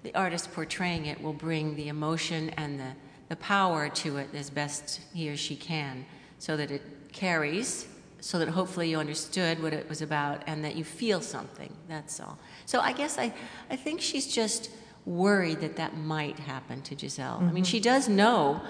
the 0.04 0.14
artist 0.16 0.52
portraying 0.54 1.06
it 1.06 1.22
will 1.22 1.34
bring 1.34 1.76
the 1.76 1.88
emotion 1.88 2.50
and 2.52 2.80
the, 2.80 2.92
the 3.30 3.36
power 3.36 3.90
to 3.90 4.18
it 4.18 4.30
as 4.34 4.50
best 4.50 5.02
he 5.14 5.30
or 5.30 5.38
she 5.38 5.56
can 5.56 6.06
so 6.40 6.58
that 6.58 6.72
it 6.72 6.82
carries, 7.12 7.88
so 8.20 8.40
that 8.40 8.48
hopefully 8.48 8.90
you 8.90 8.98
understood 8.98 9.62
what 9.62 9.74
it 9.74 9.88
was 9.88 10.02
about 10.02 10.44
and 10.48 10.64
that 10.64 10.76
you 10.76 10.84
feel 10.84 11.22
something. 11.22 11.72
That's 11.88 12.20
all. 12.20 12.38
So 12.66 12.80
I 12.80 12.92
guess 12.92 13.18
I, 13.18 13.34
I 13.70 13.76
think 13.76 14.02
she's 14.02 14.28
just 14.34 14.72
worried 15.06 15.62
that 15.62 15.76
that 15.76 15.96
might 15.96 16.40
happen 16.40 16.82
to 16.82 16.98
Giselle. 16.98 17.38
I 17.38 17.40
mean, 17.42 17.56
mm-hmm. 17.56 17.64
she 17.64 17.80
does 17.80 18.10
know 18.10 18.62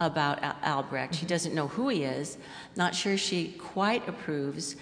about 0.00 0.42
Albrecht. 0.64 1.14
She 1.14 1.26
doesn't 1.26 1.54
know 1.54 1.68
who 1.68 1.88
he 1.88 2.04
is. 2.04 2.38
Not 2.74 2.94
sure 2.94 3.16
she 3.16 3.52
quite 3.52 4.08
approves. 4.08 4.76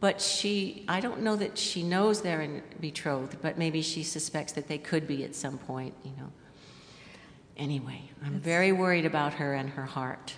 But 0.00 0.20
she, 0.20 0.84
I 0.88 1.00
don't 1.00 1.20
know 1.20 1.36
that 1.36 1.56
she 1.56 1.84
knows 1.84 2.22
they're 2.22 2.42
in 2.42 2.62
betrothed, 2.80 3.36
but 3.40 3.56
maybe 3.56 3.82
she 3.82 4.02
suspects 4.02 4.52
that 4.54 4.66
they 4.66 4.78
could 4.78 5.06
be 5.06 5.22
at 5.22 5.34
some 5.34 5.58
point, 5.58 5.94
you 6.02 6.10
know. 6.18 6.32
Anyway, 7.56 8.02
I'm 8.24 8.40
very 8.40 8.72
worried 8.72 9.06
about 9.06 9.34
her 9.34 9.54
and 9.54 9.70
her 9.70 9.84
heart. 9.84 10.34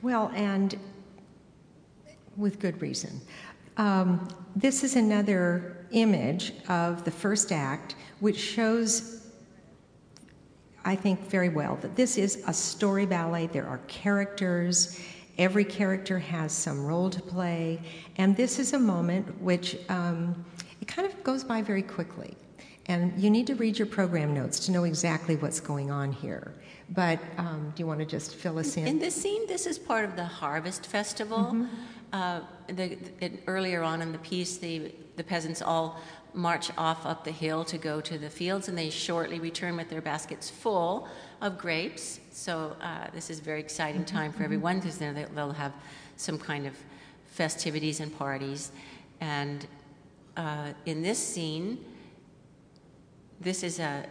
Well, 0.00 0.32
and 0.34 0.76
with 2.36 2.58
good 2.58 2.80
reason. 2.82 3.20
Um, 3.76 4.26
this 4.56 4.82
is 4.82 4.96
another 4.96 5.86
image 5.92 6.54
of 6.68 7.04
the 7.04 7.10
first 7.10 7.52
act, 7.52 7.94
which 8.20 8.38
shows, 8.38 9.21
I 10.84 10.96
think, 10.96 11.20
very 11.28 11.48
well 11.48 11.76
that 11.82 11.96
this 11.96 12.18
is 12.18 12.42
a 12.46 12.52
story 12.52 13.06
ballet. 13.06 13.46
There 13.46 13.66
are 13.66 13.78
characters. 13.88 15.00
Every 15.38 15.64
character 15.64 16.18
has 16.18 16.52
some 16.52 16.84
role 16.84 17.08
to 17.10 17.20
play. 17.20 17.80
And 18.16 18.36
this 18.36 18.58
is 18.58 18.72
a 18.72 18.78
moment 18.78 19.40
which 19.40 19.76
um, 19.88 20.44
it 20.80 20.88
kind 20.88 21.06
of 21.06 21.22
goes 21.24 21.44
by 21.44 21.62
very 21.62 21.82
quickly. 21.82 22.36
And 22.86 23.18
you 23.20 23.30
need 23.30 23.46
to 23.46 23.54
read 23.54 23.78
your 23.78 23.86
program 23.86 24.34
notes 24.34 24.58
to 24.66 24.72
know 24.72 24.84
exactly 24.84 25.36
what's 25.36 25.60
going 25.60 25.90
on 25.90 26.12
here. 26.12 26.52
But 26.90 27.20
um, 27.38 27.72
do 27.74 27.80
you 27.80 27.86
want 27.86 28.00
to 28.00 28.06
just 28.06 28.34
fill 28.34 28.58
us 28.58 28.76
in? 28.76 28.86
In 28.86 28.98
this 28.98 29.14
scene, 29.14 29.46
this 29.46 29.66
is 29.66 29.78
part 29.78 30.04
of 30.04 30.16
the 30.16 30.24
Harvest 30.24 30.86
Festival. 30.86 31.66
Uh, 32.12 32.40
the, 32.66 32.98
it, 33.20 33.42
earlier 33.46 33.82
on 33.82 34.02
in 34.02 34.12
the 34.12 34.18
piece, 34.18 34.58
the, 34.58 34.92
the 35.16 35.24
peasants 35.24 35.62
all 35.62 35.98
march 36.34 36.70
off 36.78 37.04
up 37.06 37.24
the 37.24 37.30
hill 37.30 37.64
to 37.64 37.78
go 37.78 38.00
to 38.00 38.18
the 38.18 38.30
fields, 38.30 38.68
and 38.68 38.76
they 38.76 38.90
shortly 38.90 39.38
return 39.40 39.76
with 39.76 39.88
their 39.88 40.00
baskets 40.00 40.50
full 40.50 41.08
of 41.40 41.58
grapes. 41.58 42.20
So 42.30 42.76
uh, 42.80 43.08
this 43.12 43.30
is 43.30 43.40
a 43.40 43.42
very 43.42 43.60
exciting 43.60 44.04
time 44.04 44.32
for 44.32 44.42
everyone 44.42 44.80
because 44.80 44.98
they'll, 44.98 45.14
they'll 45.34 45.52
have 45.52 45.72
some 46.16 46.38
kind 46.38 46.66
of 46.66 46.74
festivities 47.26 48.00
and 48.00 48.16
parties. 48.16 48.72
And 49.20 49.66
uh, 50.36 50.72
in 50.86 51.02
this 51.02 51.18
scene, 51.18 51.84
this 53.40 53.62
is 53.62 53.78
a, 53.78 54.06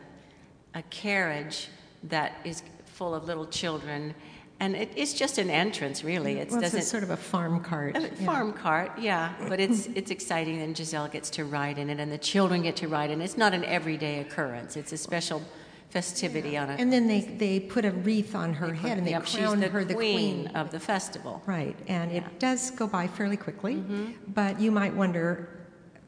a 0.76 0.82
carriage 0.84 1.70
that 2.04 2.34
is 2.44 2.64
full 2.86 3.16
of 3.16 3.26
little 3.26 3.46
children, 3.48 4.14
and 4.62 4.76
it, 4.76 4.92
it's 4.96 5.14
just 5.14 5.40
an 5.40 5.50
entrance, 5.50 6.04
really. 6.04 6.38
It 6.38 6.52
well, 6.52 6.62
doesn't 6.62 6.84
sort 6.84 7.02
of 7.02 7.10
a 7.10 7.18
farm 7.18 7.62
cart. 7.62 7.98
a 7.98 8.02
yeah. 8.02 8.26
farm 8.26 8.54
cart, 8.54 8.92
yeah, 9.00 9.34
but 9.50 9.60
it's 9.60 9.88
it's 9.96 10.12
exciting, 10.12 10.62
and 10.62 10.78
Giselle 10.78 11.08
gets 11.10 11.30
to 11.32 11.46
ride 11.46 11.80
in 11.80 11.90
it, 11.90 12.00
and 12.00 12.12
the 12.12 12.20
children 12.20 12.62
get 12.62 12.76
to 12.78 12.88
ride 12.88 13.10
in 13.10 13.22
it. 13.22 13.26
It's 13.26 13.38
not 13.38 13.54
an 13.54 13.66
everyday 13.66 14.20
occurrence; 14.20 14.78
it's 14.78 14.94
a 14.94 14.98
special 14.98 15.42
festivity 15.90 16.56
on 16.58 16.70
a. 16.70 16.74
And 16.74 16.94
then 16.94 17.08
they, 17.08 17.22
they 17.22 17.60
put 17.60 17.84
a 17.86 17.92
wreath 17.92 18.34
on 18.34 18.54
her 18.54 18.74
head 18.74 18.98
and 18.98 19.06
they 19.06 19.12
Yep, 19.12 19.26
the 19.26 19.68
her 19.68 19.84
the 19.84 19.94
queen 19.94 20.44
queen. 20.46 20.56
of 20.56 20.72
the 20.72 20.80
festival. 20.80 21.42
Right, 21.46 21.76
and 21.88 22.12
Yeah. 22.12 22.20
it 22.20 22.40
does 22.40 22.72
go 22.72 22.88
by 22.88 23.08
fairly 23.08 23.36
quickly, 23.38 23.76
Mm-hmm. 23.76 24.32
but 24.34 24.58
you 24.60 24.72
might 24.72 24.94
wonder 24.94 25.50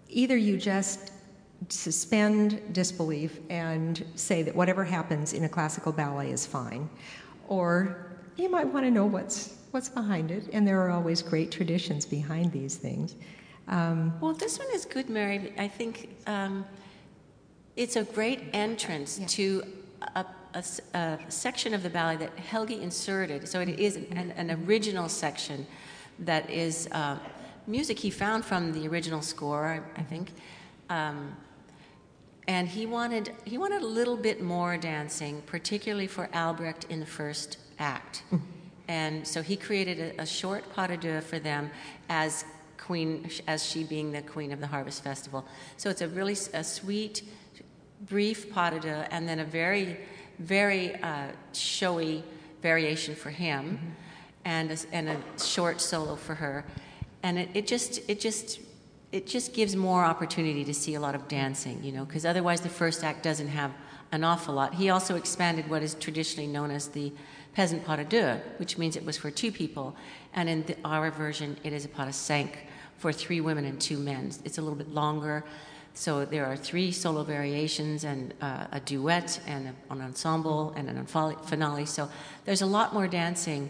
either 0.08 0.38
you 0.38 0.58
just 0.58 1.12
suspend 1.70 2.62
disbelief 2.72 3.40
and 3.50 4.06
say 4.16 4.42
that 4.44 4.56
whatever 4.56 4.84
happens 4.86 5.34
in 5.34 5.44
a 5.44 5.50
classical 5.50 5.92
ballet 5.92 6.32
is 6.32 6.46
fine, 6.46 6.90
or 7.50 8.13
you 8.38 8.50
might 8.50 8.68
want 8.68 8.86
to 8.86 8.92
know 8.92 9.06
what's, 9.06 9.58
what's 9.72 9.90
behind 9.90 10.32
it, 10.32 10.50
and 10.54 10.68
there 10.68 10.82
are 10.82 10.90
always 10.90 11.22
great 11.22 11.52
traditions 11.52 12.06
behind 12.06 12.52
these 12.52 12.76
things. 12.76 13.16
Um, 13.68 14.14
Well, 14.20 14.34
this 14.34 14.60
one 14.60 14.68
is 14.74 14.86
good, 14.86 15.10
Mary. 15.10 15.54
I 15.58 15.68
think 15.68 16.10
um, 16.28 16.66
it's 17.76 17.96
a 17.96 18.04
great 18.04 18.42
entrance 18.54 19.20
to 19.36 19.64
a 20.94 21.18
section 21.30 21.74
of 21.74 21.82
the 21.82 21.90
ballet 21.90 22.18
that 22.18 22.38
Helgi 22.38 22.82
inserted. 22.82 23.48
So 23.48 23.60
it 23.62 23.80
is 23.80 23.96
an, 23.96 24.34
an 24.38 24.52
original 24.66 25.10
section 25.10 25.66
that 26.20 26.50
is 26.50 26.88
uh, 26.92 27.18
music 27.66 28.00
he 28.00 28.10
found 28.10 28.46
from 28.46 28.72
the 28.74 28.88
original 28.88 29.22
score, 29.22 29.66
I, 29.66 30.00
I 30.00 30.04
think. 30.04 30.32
Um, 30.90 31.36
and 32.48 32.68
he 32.68 32.86
wanted 32.86 33.32
he 33.46 33.58
wanted 33.58 33.82
a 33.82 33.88
little 33.88 34.18
bit 34.18 34.42
more 34.42 34.78
dancing, 34.78 35.42
particularly 35.46 36.08
for 36.08 36.30
Albrecht 36.34 36.86
in 36.90 37.00
the 37.00 37.06
first 37.06 37.58
act. 37.80 38.24
and 38.88 39.26
so 39.28 39.42
he 39.42 39.56
created 39.56 40.16
a, 40.18 40.22
a 40.24 40.26
short 40.26 40.64
pas 40.74 40.88
de 40.88 40.98
deux 40.98 41.22
for 41.22 41.40
them 41.40 41.70
as 42.10 42.46
queen, 42.78 43.30
as 43.48 43.66
she 43.66 43.84
being 43.84 44.12
the 44.12 44.22
queen 44.22 44.52
of 44.52 44.60
the 44.60 44.68
harvest 44.68 45.04
festival. 45.04 45.46
So 45.78 45.90
it's 45.90 46.02
a 46.02 46.08
really 46.08 46.38
a 46.54 46.64
sweet, 46.64 47.24
brief 48.02 48.52
pas 48.54 48.72
de 48.72 48.80
deux, 48.80 49.04
and 49.12 49.28
then 49.28 49.40
a 49.40 49.46
very, 49.46 49.98
very 50.40 50.96
uh, 51.02 51.28
showy 51.54 52.24
variation 52.62 53.16
for 53.16 53.30
him, 53.30 53.96
and 54.46 54.72
a, 54.72 54.78
and 54.92 55.10
a 55.10 55.18
short 55.40 55.80
solo 55.80 56.16
for 56.16 56.36
her, 56.36 56.66
and 57.24 57.40
it, 57.40 57.50
it 57.54 57.68
just 57.68 58.02
it 58.10 58.20
just 58.20 58.60
it 59.12 59.28
just 59.28 59.54
gives 59.54 59.76
more 59.76 60.04
opportunity 60.04 60.66
to 60.66 60.74
see 60.74 60.96
a 60.96 61.00
lot 61.00 61.14
of 61.14 61.28
dancing, 61.28 61.82
you 61.84 61.92
know, 61.92 62.04
because 62.04 62.26
otherwise 62.26 62.62
the 62.62 62.70
first 62.70 63.04
act 63.04 63.22
doesn't 63.22 63.48
have 63.48 63.72
an 64.12 64.24
awful 64.24 64.56
lot. 64.56 64.74
He 64.74 64.90
also 64.90 65.16
expanded 65.16 65.70
what 65.70 65.84
is 65.84 65.94
traditionally 65.96 66.48
known 66.48 66.72
as 66.72 66.88
the 66.88 67.14
peasant 67.54 67.84
pas 67.86 67.98
de 67.98 68.04
deux, 68.04 68.42
which 68.58 68.78
means 68.78 68.96
it 68.96 69.06
was 69.06 69.18
for 69.18 69.32
two 69.32 69.52
people, 69.52 69.96
and 70.34 70.50
in 70.50 70.64
the, 70.64 70.76
our 70.84 71.12
version 71.12 71.58
it 71.64 71.74
is 71.74 71.86
a 71.86 71.88
pas 71.90 72.08
de 72.08 72.14
cinq 72.14 72.68
for 72.98 73.12
three 73.12 73.42
women 73.42 73.66
and 73.66 73.80
two 73.80 73.98
men. 73.98 74.32
It's 74.46 74.58
a 74.58 74.62
little 74.62 74.78
bit 74.78 74.90
longer. 74.90 75.44
So 75.94 76.26
there 76.26 76.46
are 76.46 76.58
three 76.58 76.92
solo 76.92 77.24
variations 77.24 78.04
and 78.04 78.34
uh, 78.42 78.66
a 78.72 78.80
duet 78.80 79.40
and 79.46 79.68
a, 79.68 79.94
an 79.94 80.02
ensemble 80.02 80.74
and 80.76 80.90
an 80.90 81.06
finale. 81.06 81.86
So 81.86 82.10
there's 82.46 82.64
a 82.64 82.66
lot 82.66 82.94
more 82.94 83.08
dancing 83.08 83.70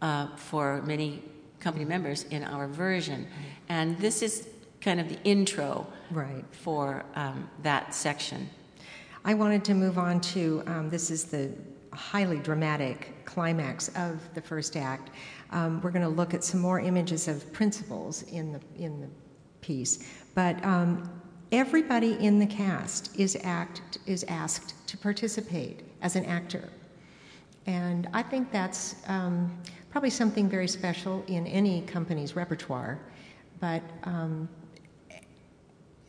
uh, 0.00 0.28
for 0.36 0.80
many 0.82 1.22
company 1.58 1.84
members 1.84 2.22
in 2.30 2.44
our 2.44 2.66
version. 2.66 3.26
And 3.68 3.98
this 3.98 4.22
is 4.22 4.48
kind 4.80 5.00
of 5.00 5.08
the 5.08 5.18
intro 5.24 5.86
Right. 6.10 6.44
for 6.50 7.04
um, 7.14 7.48
that 7.62 7.94
section. 7.94 8.48
I 9.24 9.34
wanted 9.34 9.64
to 9.66 9.74
move 9.74 9.98
on 9.98 10.20
to 10.32 10.62
um, 10.66 10.90
this 10.90 11.10
is 11.10 11.24
the 11.24 11.52
highly 11.92 12.38
dramatic 12.38 13.24
climax 13.24 13.88
of 13.96 14.20
the 14.34 14.40
first 14.40 14.76
act. 14.76 15.10
Um, 15.50 15.80
we're 15.82 15.90
going 15.90 16.02
to 16.02 16.08
look 16.08 16.34
at 16.34 16.44
some 16.44 16.60
more 16.60 16.80
images 16.80 17.28
of 17.28 17.52
principals 17.52 18.22
in 18.24 18.52
the 18.52 18.60
in 18.76 19.00
the 19.00 19.08
piece, 19.60 20.08
but 20.34 20.64
um, 20.64 21.10
everybody 21.52 22.12
in 22.14 22.38
the 22.38 22.46
cast 22.46 23.18
is 23.18 23.36
act 23.42 23.98
is 24.06 24.24
asked 24.24 24.86
to 24.86 24.96
participate 24.96 25.84
as 26.02 26.16
an 26.16 26.24
actor, 26.24 26.68
and 27.66 28.08
I 28.14 28.22
think 28.22 28.50
that's 28.52 28.96
um, 29.06 29.56
probably 29.90 30.10
something 30.10 30.48
very 30.48 30.68
special 30.68 31.24
in 31.26 31.46
any 31.46 31.82
company's 31.82 32.36
repertoire, 32.36 32.98
but. 33.60 33.82
Um, 34.04 34.48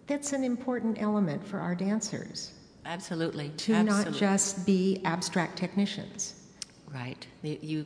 that's 0.08 0.34
an 0.34 0.44
important 0.44 1.02
element 1.02 1.42
for 1.48 1.60
our 1.60 1.74
dancers 1.74 2.52
Absolutely. 2.86 3.50
to 3.50 3.74
Absolutely. 3.74 4.12
not 4.12 4.20
just 4.20 4.66
be 4.66 5.02
abstract 5.06 5.58
technicians. 5.58 6.36
Right. 6.94 7.26
You, 7.42 7.86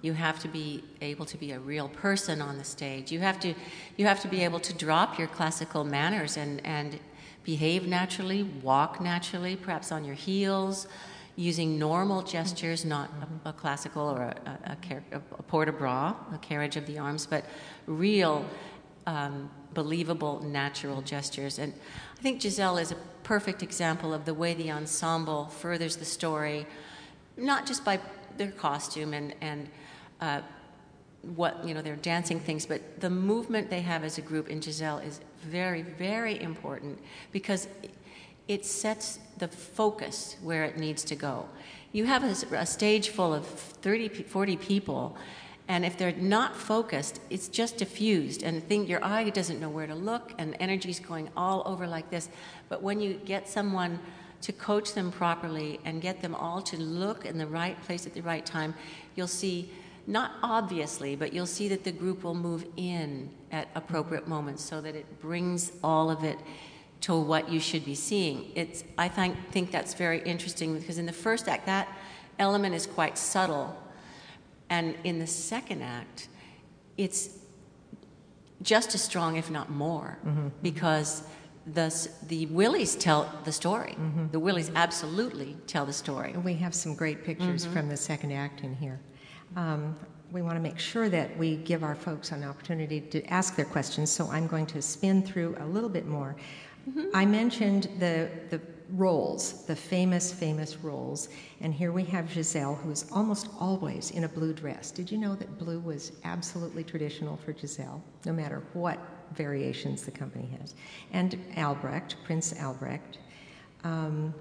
you 0.00 0.12
have 0.14 0.38
to 0.40 0.48
be 0.48 0.82
able 1.00 1.26
to 1.26 1.36
be 1.36 1.52
a 1.52 1.60
real 1.60 1.88
person 1.88 2.40
on 2.40 2.56
the 2.56 2.64
stage. 2.64 3.12
You 3.12 3.20
have 3.20 3.38
to 3.40 3.54
you 3.96 4.06
have 4.06 4.20
to 4.20 4.28
be 4.28 4.42
able 4.42 4.60
to 4.60 4.72
drop 4.72 5.18
your 5.18 5.28
classical 5.28 5.84
manners 5.84 6.36
and 6.36 6.64
and 6.64 6.98
behave 7.44 7.86
naturally, 7.86 8.42
walk 8.42 9.00
naturally, 9.00 9.56
perhaps 9.56 9.90
on 9.90 10.04
your 10.04 10.14
heels, 10.14 10.86
using 11.36 11.78
normal 11.78 12.20
gestures, 12.20 12.84
not 12.84 13.10
a, 13.44 13.48
a 13.48 13.52
classical 13.52 14.02
or 14.02 14.22
a, 14.22 14.58
a, 14.66 14.76
a, 15.12 15.16
a 15.16 15.42
port 15.44 15.66
de 15.66 15.72
bras, 15.72 16.14
a 16.34 16.38
carriage 16.38 16.76
of 16.76 16.84
the 16.86 16.98
arms, 16.98 17.26
but 17.26 17.44
real, 17.86 18.44
um, 19.06 19.48
believable, 19.82 20.40
natural 20.42 21.02
gestures. 21.02 21.58
And 21.58 21.72
I 22.18 22.20
think 22.20 22.42
Giselle 22.42 22.78
is 22.78 22.90
a 22.90 22.96
perfect 23.22 23.62
example 23.62 24.12
of 24.12 24.24
the 24.24 24.34
way 24.34 24.52
the 24.54 24.72
ensemble 24.72 25.46
furthers 25.46 25.94
the 25.96 26.04
story 26.04 26.66
not 27.36 27.64
just 27.64 27.84
by 27.84 28.00
their 28.36 28.50
costume 28.50 29.14
and 29.14 29.34
and 29.40 29.68
uh, 30.20 30.40
what 31.36 31.64
you 31.64 31.74
know 31.74 31.82
their 31.82 31.96
dancing 31.96 32.40
things, 32.40 32.66
but 32.66 32.80
the 33.00 33.10
movement 33.10 33.70
they 33.70 33.80
have 33.80 34.02
as 34.04 34.18
a 34.18 34.20
group 34.20 34.48
in 34.48 34.60
Giselle 34.60 34.98
is 34.98 35.20
very 35.42 35.82
very 35.82 36.40
important 36.40 36.98
because 37.32 37.68
it 38.48 38.64
sets 38.64 39.20
the 39.38 39.48
focus 39.48 40.36
where 40.42 40.64
it 40.64 40.76
needs 40.76 41.04
to 41.04 41.14
go. 41.14 41.46
You 41.92 42.04
have 42.06 42.24
a, 42.24 42.56
a 42.56 42.66
stage 42.66 43.10
full 43.10 43.32
of 43.32 43.46
30, 43.46 44.08
40 44.08 44.56
people. 44.56 45.16
And 45.68 45.84
if 45.84 45.98
they're 45.98 46.12
not 46.12 46.56
focused, 46.56 47.20
it's 47.28 47.46
just 47.46 47.76
diffused, 47.76 48.42
and 48.42 48.66
think 48.66 48.88
your 48.88 49.04
eye 49.04 49.28
doesn't 49.28 49.60
know 49.60 49.68
where 49.68 49.86
to 49.86 49.94
look, 49.94 50.32
and 50.38 50.56
energy's 50.60 50.98
going 50.98 51.28
all 51.36 51.62
over 51.66 51.86
like 51.86 52.10
this. 52.10 52.30
But 52.70 52.82
when 52.82 53.00
you 53.00 53.20
get 53.24 53.46
someone 53.46 54.00
to 54.40 54.52
coach 54.52 54.94
them 54.94 55.12
properly 55.12 55.78
and 55.84 56.00
get 56.00 56.22
them 56.22 56.34
all 56.34 56.62
to 56.62 56.78
look 56.78 57.26
in 57.26 57.36
the 57.36 57.46
right 57.46 57.80
place 57.82 58.06
at 58.06 58.14
the 58.14 58.22
right 58.22 58.46
time, 58.46 58.74
you'll 59.14 59.26
see, 59.26 59.70
not 60.06 60.32
obviously, 60.42 61.16
but 61.16 61.34
you'll 61.34 61.44
see 61.44 61.68
that 61.68 61.84
the 61.84 61.92
group 61.92 62.24
will 62.24 62.34
move 62.34 62.64
in 62.76 63.28
at 63.52 63.68
appropriate 63.74 64.26
moments 64.26 64.64
so 64.64 64.80
that 64.80 64.94
it 64.94 65.20
brings 65.20 65.72
all 65.84 66.10
of 66.10 66.24
it 66.24 66.38
to 67.02 67.14
what 67.14 67.50
you 67.50 67.60
should 67.60 67.84
be 67.84 67.94
seeing. 67.94 68.50
It's, 68.54 68.84
I 68.96 69.08
think, 69.08 69.36
think 69.50 69.70
that's 69.70 69.92
very 69.94 70.22
interesting 70.22 70.78
because 70.78 70.96
in 70.96 71.04
the 71.04 71.12
first 71.12 71.46
act, 71.46 71.66
that 71.66 71.88
element 72.38 72.74
is 72.74 72.86
quite 72.86 73.18
subtle. 73.18 73.76
And 74.70 74.94
in 75.04 75.18
the 75.18 75.26
second 75.26 75.82
act, 75.82 76.28
it's 76.96 77.30
just 78.62 78.94
as 78.94 79.02
strong, 79.02 79.36
if 79.36 79.50
not 79.50 79.70
more, 79.70 80.18
mm-hmm. 80.26 80.48
because 80.62 81.22
the, 81.66 82.08
the 82.26 82.46
Wilis 82.46 82.98
tell 82.98 83.32
the 83.44 83.52
story. 83.52 83.92
Mm-hmm. 83.92 84.28
The 84.32 84.40
Wilis 84.40 84.70
absolutely 84.74 85.56
tell 85.66 85.86
the 85.86 85.92
story. 85.92 86.32
We 86.32 86.54
have 86.54 86.74
some 86.74 86.94
great 86.94 87.24
pictures 87.24 87.64
mm-hmm. 87.64 87.72
from 87.72 87.88
the 87.88 87.96
second 87.96 88.32
act 88.32 88.62
in 88.62 88.74
here. 88.74 88.98
Um, 89.56 89.96
we 90.32 90.42
want 90.42 90.56
to 90.56 90.60
make 90.60 90.78
sure 90.78 91.08
that 91.08 91.34
we 91.38 91.56
give 91.56 91.82
our 91.82 91.94
folks 91.94 92.32
an 92.32 92.44
opportunity 92.44 93.00
to 93.00 93.24
ask 93.26 93.56
their 93.56 93.64
questions, 93.64 94.10
so 94.10 94.28
I'm 94.28 94.46
going 94.46 94.66
to 94.66 94.82
spin 94.82 95.22
through 95.22 95.56
a 95.60 95.64
little 95.64 95.88
bit 95.88 96.06
more. 96.06 96.36
I 97.14 97.24
mentioned 97.26 97.88
the, 97.98 98.30
the 98.50 98.60
roles, 98.90 99.64
the 99.66 99.76
famous, 99.76 100.32
famous 100.32 100.76
roles, 100.78 101.28
and 101.60 101.74
here 101.74 101.92
we 101.92 102.04
have 102.04 102.30
Giselle, 102.32 102.74
who 102.74 102.90
is 102.90 103.06
almost 103.12 103.48
always 103.60 104.10
in 104.12 104.24
a 104.24 104.28
blue 104.28 104.52
dress. 104.52 104.90
Did 104.90 105.10
you 105.10 105.18
know 105.18 105.34
that 105.34 105.58
blue 105.58 105.78
was 105.80 106.12
absolutely 106.24 106.84
traditional 106.84 107.36
for 107.36 107.52
Giselle, 107.56 108.02
no 108.24 108.32
matter 108.32 108.62
what 108.72 108.98
variations 109.34 110.04
the 110.04 110.10
company 110.10 110.48
has? 110.60 110.74
And 111.12 111.38
Albrecht, 111.56 112.16
Prince 112.24 112.54
Albrecht. 112.60 113.18
Um, 113.84 114.32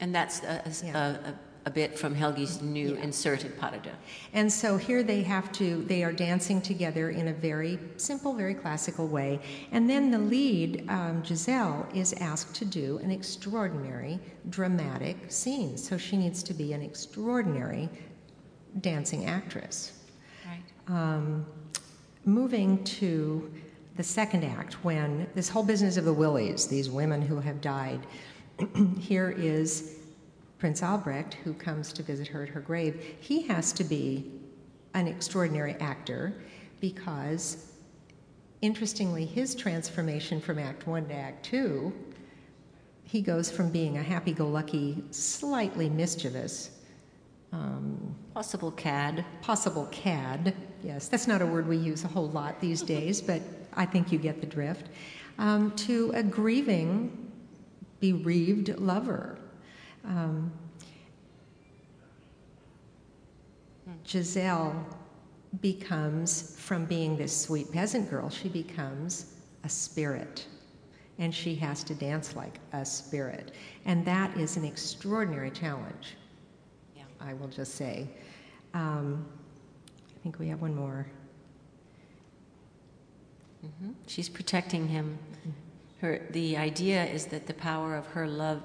And 0.00 0.14
that's 0.14 0.42
a, 0.42 0.62
a- 0.64 0.86
Yeah. 0.86 0.96
a, 0.96 1.10
a, 1.30 1.34
a 1.66 1.70
bit 1.70 1.98
from 1.98 2.14
Helgi's 2.14 2.62
new 2.62 2.94
Yeah. 2.94 3.02
inserted 3.02 3.58
pas 3.58 3.70
de 3.72 3.78
deux. 3.78 3.90
And 4.32 4.50
so 4.50 4.76
here 4.76 5.02
they 5.02 5.22
have 5.22 5.52
to, 5.52 5.84
they 5.84 6.02
are 6.02 6.12
dancing 6.12 6.60
together 6.62 7.10
in 7.10 7.28
a 7.28 7.32
very 7.32 7.78
simple, 7.96 8.32
very 8.32 8.54
classical 8.54 9.06
way. 9.06 9.40
And 9.72 9.88
then 9.88 10.10
the 10.10 10.18
lead, 10.18 10.84
um, 10.88 11.22
Giselle, 11.24 11.86
is 11.94 12.12
asked 12.14 12.54
to 12.56 12.64
do 12.64 12.98
an 13.02 13.10
extraordinary 13.10 14.18
dramatic 14.48 15.30
scene. 15.30 15.76
So 15.76 15.98
she 15.98 16.16
needs 16.16 16.42
to 16.44 16.54
be 16.54 16.72
an 16.72 16.82
extraordinary 16.82 17.90
dancing 18.80 19.26
actress. 19.26 19.92
Right. 20.46 20.62
Um, 20.96 21.44
moving 22.24 22.82
to 22.84 23.50
the 23.96 24.02
second 24.02 24.44
act, 24.44 24.82
when 24.84 25.26
this 25.34 25.48
whole 25.48 25.62
business 25.64 25.96
of 25.98 26.04
the 26.06 26.14
Wilis, 26.14 26.66
these 26.66 26.88
women 26.88 27.20
who 27.20 27.38
have 27.38 27.60
died, 27.60 28.06
here 28.98 29.30
is 29.30 29.99
Prince 30.60 30.82
Albrecht 30.82 31.34
who 31.42 31.54
comes 31.54 31.92
to 31.94 32.02
visit 32.02 32.28
her 32.28 32.42
at 32.44 32.50
her 32.50 32.60
grave. 32.60 33.02
He 33.18 33.42
has 33.48 33.72
to 33.72 33.82
be 33.82 34.30
an 34.94 35.06
extraordinary 35.08 35.74
actor 35.80 36.34
because, 36.80 37.72
interestingly, 38.60 39.24
his 39.24 39.54
transformation 39.54 40.40
from 40.40 40.58
Act 40.58 40.86
One 40.86 41.08
to 41.08 41.14
Act 41.14 41.44
Two, 41.44 41.92
he 43.04 43.22
goes 43.22 43.50
from 43.50 43.70
being 43.70 43.96
a 43.96 44.02
happy 44.02 44.32
go 44.32 44.46
lucky, 44.46 45.02
slightly 45.10 45.88
mischievous, 45.88 46.70
um, 47.52 48.14
Possible 48.34 48.70
cad. 48.70 49.24
possible 49.42 49.88
cad. 49.90 50.54
Yes, 50.84 51.08
that's 51.08 51.26
not 51.26 51.42
a 51.42 51.46
word 51.46 51.66
we 51.66 51.76
use 51.76 52.04
a 52.04 52.08
whole 52.08 52.28
lot 52.28 52.60
these 52.60 52.82
days, 52.82 53.20
but 53.30 53.40
I 53.74 53.86
think 53.86 54.12
you 54.12 54.18
get 54.18 54.40
the 54.40 54.46
drift. 54.46 54.88
Um, 55.38 55.72
to 55.76 56.12
a 56.14 56.22
grieving, 56.22 57.32
bereaved 57.98 58.78
lover. 58.78 59.39
Um, 60.10 60.50
Giselle 64.04 64.84
becomes, 65.60 66.56
from 66.58 66.84
being 66.84 67.16
this 67.16 67.36
sweet 67.36 67.70
peasant 67.70 68.10
girl, 68.10 68.28
she 68.28 68.48
becomes 68.48 69.34
a 69.62 69.68
spirit. 69.68 70.46
And 71.18 71.32
she 71.32 71.54
has 71.56 71.84
to 71.84 71.94
dance 71.94 72.34
like 72.34 72.58
a 72.72 72.84
spirit. 72.84 73.52
And 73.84 74.04
that 74.04 74.36
is 74.36 74.56
an 74.56 74.64
extraordinary 74.64 75.50
challenge. 75.50 76.16
Yeah. 76.96 77.04
I 77.20 77.34
will 77.34 77.48
just 77.48 77.74
say. 77.74 78.08
Um, 78.74 79.24
I 80.16 80.22
think 80.22 80.38
we 80.40 80.48
have 80.48 80.60
one 80.60 80.74
more. 80.74 81.06
hmm 83.60 83.90
She's 84.08 84.28
protecting 84.28 84.88
him. 84.88 85.18
Her, 86.00 86.26
the 86.30 86.56
idea 86.56 87.04
is 87.04 87.26
that 87.26 87.46
the 87.46 87.54
power 87.54 87.94
of 87.94 88.06
her 88.06 88.26
love 88.26 88.62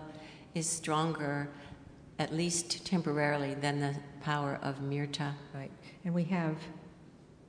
is 0.56 0.68
stronger, 0.68 1.50
at 2.18 2.34
least 2.34 2.86
temporarily, 2.86 3.54
than 3.56 3.80
the 3.80 3.94
power 4.22 4.58
of 4.64 4.82
Myrtha. 4.82 5.36
Right. 5.54 5.72
And 6.06 6.14
we 6.14 6.24
have, 6.24 6.56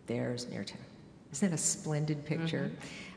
there's 0.07 0.49
Myrtha. 0.51 0.77
Isn't 1.33 1.51
that 1.51 1.55
a 1.55 1.59
splendid 1.59 2.25
picture? 2.25 2.71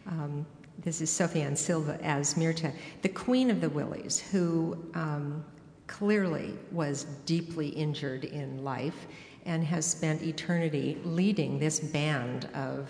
Um, 0.07 0.45
this 0.83 1.01
is 1.01 1.09
Sofiane 1.09 1.57
Sylve 1.57 1.99
as 2.01 2.35
Mirta, 2.35 2.71
the 3.01 3.09
queen 3.09 3.49
of 3.51 3.59
the 3.59 3.69
Wilis, 3.69 4.19
who 4.19 4.77
um, 4.93 5.43
clearly 5.87 6.57
was 6.71 7.05
deeply 7.25 7.67
injured 7.69 8.23
in 8.23 8.63
life 8.63 9.07
and 9.45 9.63
has 9.63 9.85
spent 9.85 10.21
eternity 10.21 10.97
leading 11.03 11.59
this 11.59 11.79
band 11.79 12.47
of 12.53 12.87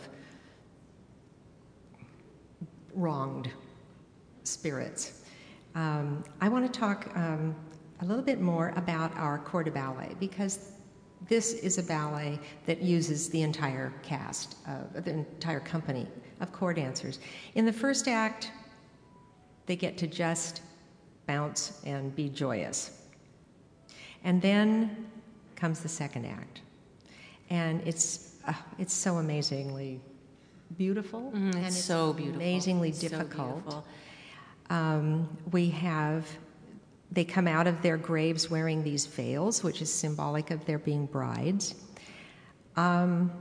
wronged 2.94 3.50
spirits. 4.44 5.19
Um, 5.76 6.24
I 6.42 6.50
want 6.50 6.72
to 6.72 6.80
talk 6.80 7.12
um, 7.16 7.56
a 8.02 8.06
little 8.06 8.24
bit 8.24 8.42
more 8.42 8.74
about 8.76 9.16
our 9.16 9.38
corps 9.40 9.64
de 9.64 9.72
ballet 9.72 10.16
because 10.20 10.72
this 11.28 11.54
is 11.54 11.78
a 11.78 11.84
ballet 11.84 12.40
that 12.66 12.82
uses 12.82 13.30
the 13.30 13.42
entire 13.42 13.94
cast, 14.02 14.56
of, 14.68 15.04
the 15.04 15.12
entire 15.12 15.60
company 15.60 16.08
of 16.40 16.52
corps 16.52 16.74
dancers. 16.74 17.20
In 17.56 17.66
the 17.66 17.74
first 17.74 18.08
act, 18.08 18.52
they 19.66 19.76
get 19.76 19.98
to 19.98 20.08
just 20.08 20.62
bounce 21.28 21.82
and 21.86 22.16
be 22.16 22.30
joyous. 22.30 23.02
And 24.24 24.42
then 24.42 25.08
comes 25.56 25.82
the 25.82 25.90
second 25.90 26.26
act. 26.26 26.62
And 27.50 27.82
it's, 27.86 28.36
uh, 28.48 28.54
it's 28.78 28.94
so 28.94 29.18
amazingly 29.18 30.00
beautiful. 30.78 31.32
Mm, 31.36 31.56
and 31.56 31.66
it's 31.66 31.84
so 31.84 32.14
beautiful. 32.14 32.42
amazingly 32.42 32.92
So 32.92 33.10
difficult. 33.10 33.66
beautiful. 33.66 33.86
Um, 34.70 35.28
we 35.52 35.70
have, 35.70 36.28
they 37.12 37.26
come 37.26 37.48
out 37.48 37.68
of 37.68 37.82
their 37.82 37.98
graves 37.98 38.50
wearing 38.50 38.84
these 38.84 39.06
veils, 39.06 39.64
which 39.64 39.82
is 39.82 39.92
symbolic 39.92 40.52
of 40.52 40.66
their 40.66 40.80
being 40.80 41.06
brides. 41.06 41.76
Um, 42.76 43.32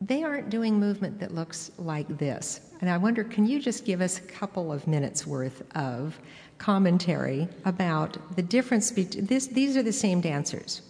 they 0.00 0.22
aren't 0.22 0.48
doing 0.48 0.80
movement 0.80 1.20
that 1.20 1.34
looks 1.34 1.70
like 1.78 2.08
this. 2.18 2.60
And 2.80 2.88
I 2.88 2.96
wonder, 2.96 3.22
can 3.22 3.46
you 3.46 3.60
just 3.60 3.84
give 3.84 4.00
us 4.00 4.18
a 4.18 4.22
couple 4.22 4.72
of 4.72 4.86
minutes 4.86 5.26
worth 5.26 5.62
of 5.76 6.18
commentary 6.56 7.46
about 7.66 8.16
the 8.36 8.42
difference 8.42 8.90
between 8.90 9.26
this? 9.26 9.46
These 9.46 9.76
are 9.76 9.82
the 9.82 9.92
same 9.92 10.20
dancers. 10.20 10.82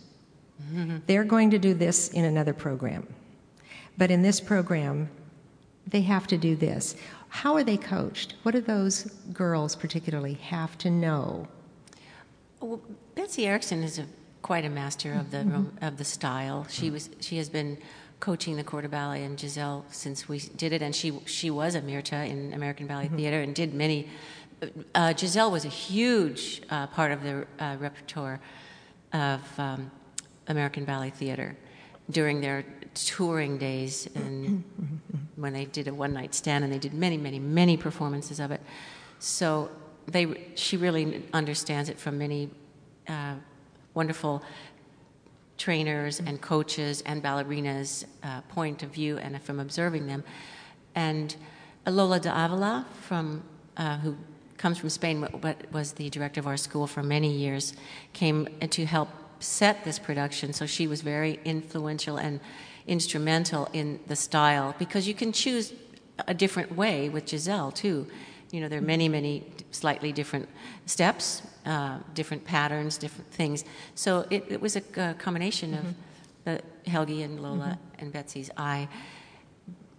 They're 1.06 1.24
going 1.24 1.50
to 1.50 1.58
do 1.58 1.74
this 1.74 2.10
in 2.10 2.24
another 2.24 2.52
program. 2.52 3.06
But 3.98 4.10
in 4.12 4.22
this 4.22 4.40
program, 4.40 5.08
they 5.90 6.02
have 6.02 6.26
to 6.28 6.38
do 6.38 6.56
this. 6.56 6.96
How 7.28 7.54
are 7.54 7.64
they 7.64 7.76
coached? 7.76 8.34
What 8.42 8.52
do 8.52 8.60
those 8.60 9.04
girls 9.32 9.76
particularly 9.76 10.34
have 10.34 10.76
to 10.78 10.90
know? 10.90 11.46
Well, 12.60 12.80
Betsy 13.14 13.46
Erickson 13.46 13.82
is 13.82 13.98
a, 13.98 14.06
quite 14.42 14.64
a 14.64 14.68
master 14.70 15.12
of 15.14 15.30
the 15.30 15.38
Mm-hmm. 15.38 15.84
of 15.84 15.96
the 15.96 16.04
style. 16.04 16.66
She 16.68 16.90
was 16.90 17.10
she 17.20 17.36
has 17.38 17.48
been 17.48 17.78
coaching 18.20 18.56
the 18.56 18.64
corps 18.64 18.82
de 18.82 18.88
ballet 18.88 19.24
and 19.24 19.38
Giselle 19.40 19.84
since 19.90 20.28
we 20.28 20.38
did 20.56 20.72
it, 20.72 20.82
and 20.82 20.94
she 20.94 21.18
she 21.26 21.50
was 21.50 21.74
a 21.74 21.80
Myrtha 21.82 22.24
in 22.26 22.52
American 22.52 22.86
Ballet 22.86 23.06
Mm-hmm. 23.06 23.16
Theater 23.16 23.40
and 23.40 23.54
did 23.54 23.74
many. 23.74 24.08
Uh, 24.94 25.14
Giselle 25.16 25.50
was 25.50 25.64
a 25.64 25.68
huge 25.68 26.62
uh, 26.68 26.86
part 26.88 27.12
of 27.12 27.22
the 27.22 27.46
uh, 27.58 27.76
repertoire 27.80 28.40
of 29.14 29.40
um, 29.58 29.90
American 30.48 30.84
Ballet 30.84 31.10
Theater 31.10 31.56
during 32.10 32.40
their 32.40 32.64
touring 32.94 33.58
days 33.58 34.08
and 34.14 34.64
when 35.36 35.52
they 35.52 35.64
did 35.64 35.88
a 35.88 35.94
one 35.94 36.12
night 36.12 36.34
stand 36.34 36.64
and 36.64 36.72
they 36.72 36.78
did 36.78 36.92
many 36.92 37.16
many 37.16 37.38
many 37.38 37.76
performances 37.76 38.40
of 38.40 38.50
it. 38.50 38.60
So 39.18 39.70
they 40.06 40.50
she 40.54 40.76
really 40.76 41.24
understands 41.32 41.88
it 41.88 41.98
from 41.98 42.18
many 42.18 42.50
uh, 43.08 43.34
wonderful 43.94 44.42
trainers 45.56 46.20
and 46.20 46.40
coaches 46.40 47.02
and 47.04 47.22
ballerinas 47.22 48.04
uh, 48.22 48.40
point 48.42 48.82
of 48.82 48.90
view 48.90 49.18
and 49.18 49.40
from 49.42 49.60
observing 49.60 50.06
them. 50.06 50.24
And 50.94 51.36
Lola 51.86 52.18
de 52.18 52.30
Avila 52.30 52.86
from 53.02 53.42
uh, 53.76 53.98
who 53.98 54.16
comes 54.56 54.78
from 54.78 54.90
Spain 54.90 55.26
but 55.40 55.56
was 55.72 55.92
the 55.92 56.10
director 56.10 56.40
of 56.40 56.46
our 56.46 56.56
school 56.56 56.86
for 56.86 57.02
many 57.02 57.32
years 57.32 57.74
came 58.12 58.46
to 58.70 58.84
help 58.84 59.08
set 59.40 59.84
this 59.84 59.98
production 59.98 60.52
so 60.52 60.66
she 60.66 60.86
was 60.86 61.00
very 61.00 61.40
influential 61.44 62.16
and 62.16 62.40
instrumental 62.86 63.68
in 63.72 64.00
the 64.06 64.16
style 64.16 64.74
because 64.78 65.06
you 65.06 65.14
can 65.14 65.32
choose 65.32 65.72
a 66.26 66.34
different 66.34 66.76
way 66.76 67.08
with 67.08 67.28
Giselle 67.28 67.70
too. 67.70 68.06
You 68.50 68.60
know, 68.60 68.68
there 68.68 68.80
are 68.80 68.82
many, 68.82 69.08
many 69.08 69.44
slightly 69.70 70.12
different 70.12 70.48
steps, 70.86 71.42
uh, 71.64 71.98
different 72.14 72.44
patterns, 72.44 72.98
different 72.98 73.30
things. 73.32 73.64
So 73.94 74.26
it, 74.28 74.44
it 74.48 74.60
was 74.60 74.76
a, 74.76 74.82
uh 75.00 75.14
combination 75.14 75.74
of 75.74 75.94
the 76.44 76.60
Helgi 76.90 77.22
and 77.22 77.40
Lola 77.40 77.78
and 77.98 78.12
Betsy's 78.12 78.50
eye, 78.56 78.88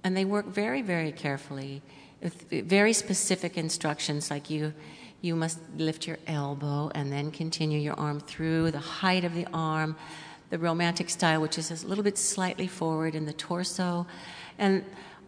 and 0.04 0.17
they 0.17 0.25
work 0.25 0.47
very, 0.47 0.82
very 0.82 1.12
carefully, 1.12 1.82
with 2.21 2.49
very 2.49 2.93
specific 2.93 3.58
instructions 3.58 4.30
like 4.30 4.49
you. 4.49 4.73
You 5.21 5.36
must 5.36 5.60
lift 5.77 6.07
your 6.07 6.17
elbow 6.27 6.91
and 6.95 7.12
then 7.12 7.31
continue 7.31 7.79
your 7.79 7.93
arm 7.99 8.19
through 8.19 8.71
the 8.71 8.79
height 8.79 9.23
of 9.23 9.34
the 9.36 9.47
arm, 9.53 9.95
the 10.49 10.57
romantic 10.57 11.10
style, 11.10 11.41
which 11.41 11.57
is 11.57 11.84
a 11.84 11.88
little 11.88 12.03
bit 12.03 12.17
slightly 12.17 12.67
forward 12.67 13.13
in 13.15 13.25
the 13.25 13.34
torso. 13.34 14.07
And 14.57 14.84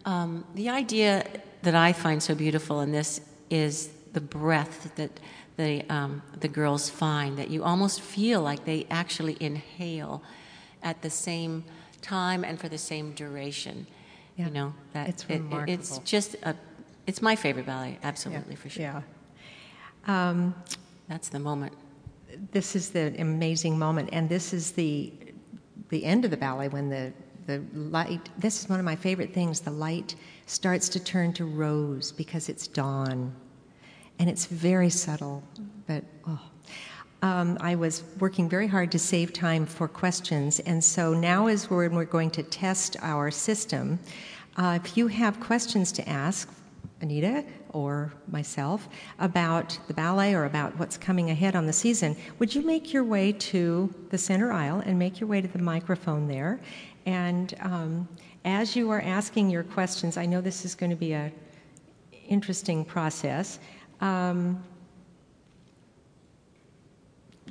um, 0.05 0.45
the 0.55 0.69
idea 0.69 1.25
that 1.61 1.75
I 1.75 1.93
find 1.93 2.21
so 2.21 2.33
beautiful 2.35 2.81
in 2.81 2.91
this 2.91 3.21
is 3.49 3.89
the 4.13 4.21
breath 4.21 4.91
that 4.95 5.11
the, 5.57 5.83
um, 5.89 6.21
the 6.39 6.47
girls 6.47 6.89
find, 6.89 7.37
that 7.37 7.49
you 7.51 7.63
almost 7.63 8.01
feel 8.01 8.41
like 8.41 8.65
they 8.65 8.87
actually 8.89 9.37
inhale 9.39 10.23
at 10.81 11.01
the 11.03 11.09
same 11.09 11.63
time 12.01 12.43
and 12.43 12.59
for 12.59 12.67
the 12.67 12.77
same 12.79 13.11
duration. 13.13 13.85
Yeah. 14.35 14.47
You 14.47 14.51
know, 14.53 14.73
that 14.93 15.09
It's 15.09 15.23
it- 15.29 15.41
it- 15.51 15.69
it's 15.69 15.99
just 15.99 16.35
a, 16.41 16.55
it's 17.05 17.21
my 17.21 17.35
favorite 17.35 17.67
ballet, 17.67 17.99
absolutely, 18.03 18.55
for 18.55 18.69
sure. 18.69 18.81
Yeah. 18.83 19.01
Um, 20.07 20.53
That's 21.07 21.29
the 21.29 21.39
moment. 21.39 21.73
this 22.51 22.75
is 22.75 22.89
the 22.89 23.13
amazing 23.19 23.77
moment, 23.77 24.09
and 24.11 24.27
this 24.29 24.53
is 24.53 24.71
the 24.71 25.13
the 25.89 26.03
end 26.05 26.25
of 26.25 26.31
the 26.31 26.37
ballet 26.37 26.69
when 26.69 26.89
the 26.89 27.13
the 27.45 27.61
light. 27.73 28.29
This 28.37 28.61
is 28.61 28.69
one 28.69 28.79
of 28.79 28.85
my 28.85 28.95
favorite 28.95 29.33
things. 29.33 29.59
The 29.59 29.71
light 29.71 30.15
starts 30.45 30.89
to 30.89 30.99
turn 30.99 31.33
to 31.33 31.45
rose 31.45 32.11
because 32.11 32.49
it's 32.49 32.67
dawn, 32.67 33.33
and 34.19 34.29
it's 34.29 34.45
very 34.45 34.89
subtle, 34.89 35.43
but 35.87 36.03
oh. 36.27 36.39
Um, 37.21 37.57
I 37.61 37.75
was 37.75 38.03
working 38.19 38.49
very 38.49 38.67
hard 38.67 38.91
to 38.91 38.99
save 38.99 39.31
time 39.31 39.65
for 39.65 39.87
questions, 39.87 40.59
and 40.59 40.83
so 40.83 41.13
now 41.13 41.47
is 41.47 41.69
when 41.69 41.95
we're 41.95 42.03
going 42.03 42.29
to 42.31 42.43
test 42.43 42.97
our 43.01 43.31
system. 43.31 43.97
Uh, 44.57 44.77
if 44.83 44.97
you 44.97 45.07
have 45.07 45.39
questions 45.39 45.93
to 45.93 46.09
ask, 46.09 46.49
Anita 47.03 47.43
or 47.69 48.13
myself, 48.31 48.87
about 49.19 49.77
the 49.87 49.93
ballet 49.93 50.33
or 50.33 50.45
about 50.45 50.79
what's 50.79 50.97
coming 50.97 51.29
ahead 51.29 51.55
on 51.55 51.67
the 51.67 51.73
season, 51.73 52.15
would 52.39 52.55
you 52.55 52.65
make 52.65 52.93
your 52.93 53.03
way 53.03 53.33
to 53.33 53.93
the 54.09 54.17
center 54.17 54.51
aisle 54.51 54.81
and 54.85 54.97
make 54.97 55.19
your 55.19 55.27
way 55.27 55.41
to 55.41 55.47
the 55.47 55.59
microphone 55.59 56.27
there? 56.27 56.59
And 57.05 57.53
um, 57.59 58.07
as 58.45 58.75
you 58.75 58.89
are 58.89 59.01
asking 59.01 59.49
your 59.49 59.63
questions, 59.63 60.17
I 60.17 60.25
know 60.25 60.39
this 60.41 60.63
is 60.65 60.75
going 60.75 60.89
to 60.89 60.95
be 60.95 61.13
a 61.13 61.31
interesting 62.27 62.85
process. 62.85 63.59
Um, 63.99 64.63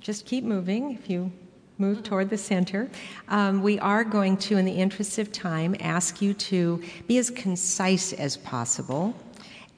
just 0.01 0.25
keep 0.25 0.45
moving 0.45 0.93
if 0.93 1.11
you 1.11 1.31
move 1.79 2.03
toward 2.03 2.31
the 2.31 2.39
center. 2.39 2.89
Um, 3.29 3.63
we 3.63 3.79
are 3.81 4.05
going 4.05 4.37
to, 4.39 4.57
in 4.57 4.65
the 4.65 4.73
interest 4.73 5.19
of 5.19 5.31
time, 5.31 5.77
ask 5.81 6.23
you 6.23 6.33
to 6.35 6.83
be 7.07 7.19
as 7.19 7.29
concise 7.31 8.13
as 8.15 8.37
possible 8.39 9.15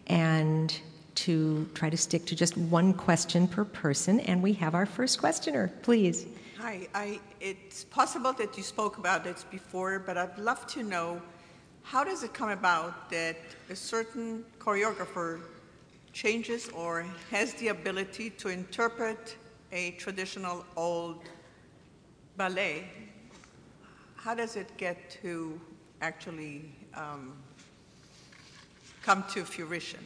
and 0.06 0.78
to 1.14 1.68
try 1.74 1.88
to 1.88 1.96
stick 1.96 2.26
to 2.26 2.34
just 2.34 2.56
one 2.56 2.92
question 2.92 3.46
per 3.46 3.64
person. 3.64 4.20
And 4.20 4.42
we 4.42 4.52
have 4.54 4.74
our 4.74 4.86
first 4.86 5.18
questioner, 5.18 5.72
please. 5.82 6.26
Hi, 6.58 6.88
I, 6.94 7.20
it's 7.40 7.84
possible 7.84 8.32
that 8.34 8.56
you 8.56 8.62
spoke 8.62 8.98
about 8.98 9.22
this 9.24 9.44
before, 9.44 9.98
but 9.98 10.16
I'd 10.16 10.38
love 10.38 10.66
to 10.68 10.82
know 10.82 11.20
how 11.82 12.02
does 12.02 12.22
it 12.22 12.32
come 12.32 12.50
about 12.50 13.10
that 13.10 13.36
a 13.68 13.76
certain 13.76 14.44
choreographer 14.58 15.40
changes 16.12 16.70
or 16.70 17.04
has 17.30 17.52
the 17.54 17.68
ability 17.68 18.30
to 18.30 18.48
interpret 18.48 19.36
a 19.72 19.90
traditional 19.92 20.64
old 20.76 21.22
ballet? 22.36 22.88
How 24.16 24.34
does 24.34 24.56
it 24.56 24.74
get 24.78 25.10
to 25.22 25.60
actually 26.00 26.72
um, 26.94 27.34
come 29.04 29.24
to 29.34 29.44
fruition? 29.44 30.00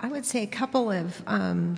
I 0.00 0.08
would 0.08 0.24
say 0.24 0.42
a 0.44 0.46
couple 0.46 0.90
of 0.92 1.20
um, 1.26 1.76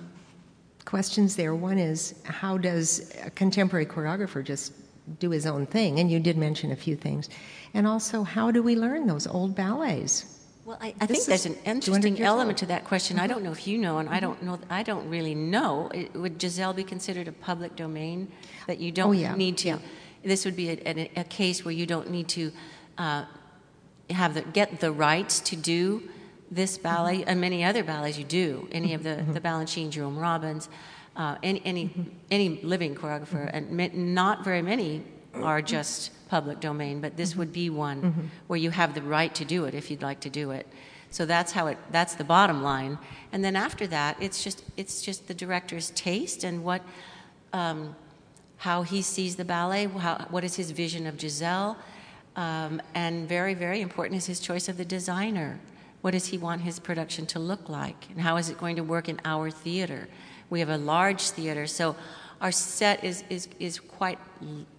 questions 0.85 1.37
there. 1.37 1.55
One 1.55 1.79
is 1.79 2.15
how 2.25 2.59
does 2.59 3.15
a 3.25 3.31
contemporary 3.31 3.87
choreographer 3.87 4.45
just 4.45 4.73
do 5.19 5.31
his 5.31 5.47
own 5.47 5.65
thing? 5.67 5.99
And 5.99 6.11
you 6.11 6.21
did 6.21 6.37
mention 6.37 6.71
a 6.71 6.77
few 6.77 6.97
things. 6.97 7.31
And 7.73 7.87
also, 7.87 8.23
how 8.25 8.51
do 8.51 8.63
we 8.63 8.77
learn 8.77 9.07
those 9.07 9.27
old 9.27 9.55
ballets? 9.55 10.27
Well, 10.67 10.77
I, 10.83 10.95
I 11.01 11.07
think 11.07 11.25
there's 11.25 11.47
an 11.47 11.57
interesting 11.65 12.21
element 12.21 12.51
old. 12.51 12.59
to 12.59 12.67
that 12.67 12.85
question. 12.85 13.19
I 13.19 13.27
don't 13.27 13.43
know 13.43 13.53
if 13.53 13.67
you 13.67 13.79
know, 13.79 13.99
and 13.99 14.09
I 14.09 14.21
don't 14.21 14.43
know. 14.43 14.59
I 14.69 14.83
don't 14.83 15.09
really 15.09 15.35
know. 15.35 15.89
It, 15.95 16.15
would 16.15 16.41
Giselle 16.41 16.75
be 16.75 16.85
considered 16.85 17.27
a 17.27 17.33
public 17.33 17.75
domain 17.75 18.31
that 18.67 18.79
you 18.79 18.93
don't 18.93 19.09
Oh, 19.09 19.13
yeah, 19.13 19.35
need 19.35 19.57
to 19.59 19.69
yeah. 19.69 19.79
this 20.23 20.45
would 20.45 20.55
be 20.57 20.69
a, 20.71 20.77
a, 20.85 21.11
a 21.17 21.25
case 21.25 21.65
where 21.65 21.73
you 21.73 21.87
don't 21.87 22.11
need 22.11 22.29
to 22.29 22.53
uh, 22.99 23.25
have 24.13 24.35
the, 24.35 24.43
get 24.43 24.81
the 24.81 24.93
rights 24.93 25.41
to 25.41 25.57
do 25.57 26.03
this 26.51 26.79
ballet 26.79 27.25
and 27.25 27.41
many 27.41 27.65
other 27.65 27.85
ballets 27.85 28.19
you 28.19 28.25
do. 28.25 28.69
Any 28.73 28.95
of 28.95 29.03
the, 29.03 29.25
the 29.33 29.41
Balanchine, 29.41 29.91
Jerome 29.91 30.19
Robbins, 30.19 30.69
uh, 31.17 31.37
any, 31.43 31.63
any, 31.65 31.91
any 32.31 32.61
living 32.63 32.95
choreographer, 32.95 33.49
and 33.53 34.15
not 34.15 34.45
very 34.45 34.63
many 34.63 35.05
are 35.35 35.63
just 35.63 36.11
public 36.29 36.61
domain, 36.61 37.01
but 37.01 37.17
this 37.17 37.37
would 37.37 37.53
be 37.53 37.71
one 37.71 38.31
where 38.47 38.59
you 38.59 38.71
have 38.71 38.95
the 38.95 39.03
right 39.03 39.35
to 39.35 39.45
do 39.45 39.65
it 39.65 39.75
if 39.75 39.91
you'd 39.91 40.03
like 40.03 40.21
to 40.21 40.31
do 40.31 40.51
it. 40.51 40.67
So 41.11 41.27
that's 41.27 41.53
how 41.53 41.67
it. 41.67 41.79
That's 41.91 42.15
the 42.15 42.25
bottom 42.25 42.63
line. 42.63 42.99
And 43.33 43.45
then 43.45 43.57
after 43.57 43.87
that, 43.89 44.17
it's 44.21 44.45
just 44.45 44.65
it's 44.77 45.03
just 45.03 45.27
the 45.27 45.35
director's 45.35 45.91
taste 45.91 46.45
and 46.45 46.63
what, 46.65 46.83
um, 47.53 47.97
how 48.59 48.83
he 48.83 49.03
sees 49.03 49.35
the 49.35 49.45
ballet. 49.45 49.87
How, 49.87 50.27
what 50.31 50.45
is 50.45 50.55
his 50.55 50.71
vision 50.71 51.07
of 51.07 51.21
Giselle, 51.21 51.77
um, 52.37 52.81
and 52.95 53.29
very 53.29 53.55
very 53.55 53.81
important 53.81 54.17
is 54.19 54.27
his 54.27 54.41
choice 54.41 54.69
of 54.69 54.77
the 54.77 54.85
designer. 54.85 55.61
What 56.03 56.13
does 56.13 56.27
he 56.27 56.39
want 56.39 56.63
his 56.63 56.79
production 56.79 57.27
to 57.27 57.39
look 57.39 57.69
like, 57.69 58.09
and 58.11 58.21
how 58.21 58.37
is 58.37 58.49
it 58.49 58.59
going 58.59 58.77
to 58.77 58.83
work 58.83 59.09
in 59.09 59.21
our 59.25 59.51
theater? 59.51 60.09
We 60.49 60.61
have 60.61 60.71
a 60.71 60.79
large 60.79 61.31
theater, 61.31 61.67
so 61.67 61.95
our 62.41 62.51
set 62.51 63.05
is, 63.05 63.23
is, 63.29 63.49
is 63.59 63.79
quite 63.79 64.19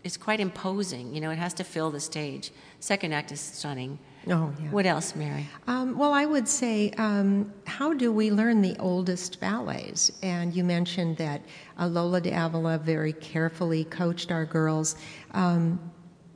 is 0.04 0.18
quite 0.18 0.40
imposing. 0.40 1.14
You 1.14 1.22
know, 1.22 1.30
it 1.30 1.38
has 1.38 1.54
to 1.56 1.64
fill 1.64 1.92
the 1.92 2.00
stage. 2.00 2.52
Second 2.80 3.14
act 3.14 3.32
is 3.32 3.40
stunning. 3.40 4.00
Oh, 4.28 4.52
yeah. 4.62 4.70
What 4.70 4.86
else, 4.86 5.16
Mary? 5.16 5.48
Um, 5.68 5.98
well, 5.98 6.14
I 6.14 6.26
would 6.26 6.48
say, 6.48 6.92
um, 6.98 7.52
how 7.66 7.94
do 7.94 8.12
we 8.12 8.32
learn 8.32 8.62
the 8.62 8.76
oldest 8.80 9.40
ballets? 9.40 10.12
And 10.22 10.54
you 10.56 10.64
mentioned 10.64 11.18
that 11.18 11.42
uh, 11.80 11.88
Lola 11.88 12.22
de 12.22 12.32
Avila 12.32 12.78
very 12.78 13.14
carefully 13.14 13.84
coached 13.86 14.32
our 14.32 14.46
girls. 14.46 14.96
Um, 15.32 15.80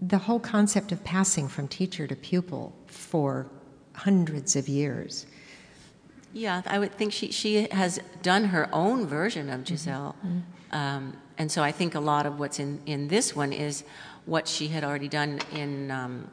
the 0.01 0.17
whole 0.17 0.39
concept 0.39 0.91
of 0.91 1.03
passing 1.03 1.47
from 1.47 1.67
teacher 1.67 2.07
to 2.07 2.15
pupil 2.15 2.75
for 2.87 3.47
hundreds 3.93 4.55
of 4.55 4.67
years. 4.67 5.25
Yeah, 6.33 6.61
I 6.65 6.79
would 6.79 6.93
think 6.93 7.13
she, 7.13 7.31
she 7.31 7.67
has 7.71 7.99
done 8.21 8.45
her 8.45 8.67
own 8.73 9.07
version 9.07 9.49
of 9.49 9.65
Giselle. 9.65 10.15
Um, 10.71 11.15
and 11.37 11.49
so 11.49 11.63
I 11.63 11.71
think 11.71 11.95
a 11.95 11.99
lot 11.99 12.25
of 12.25 12.39
what's 12.39 12.59
in, 12.59 12.81
in 12.85 13.07
this 13.07 13.33
one 13.33 13.53
is 13.53 13.85
what 14.25 14.47
she 14.47 14.67
had 14.67 14.83
already 14.83 15.07
done 15.07 15.39
in 15.53 15.91
um, 15.91 16.29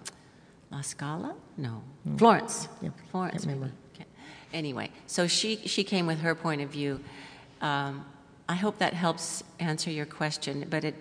La 0.72 0.80
Scala? 0.80 1.34
No, 1.56 1.82
Florence. 2.16 2.68
Yeah, 2.80 2.90
Florence. 3.10 3.46
Okay. 3.46 4.06
Anyway, 4.52 4.90
so 5.06 5.26
she, 5.26 5.56
she 5.66 5.84
came 5.84 6.06
with 6.06 6.20
her 6.20 6.34
point 6.34 6.62
of 6.62 6.70
view. 6.70 7.00
Um, 7.60 8.04
I 8.48 8.54
hope 8.54 8.78
that 8.78 8.94
helps 8.94 9.44
answer 9.60 9.90
your 9.90 10.06
question, 10.06 10.66
but 10.68 10.84
it, 10.84 10.94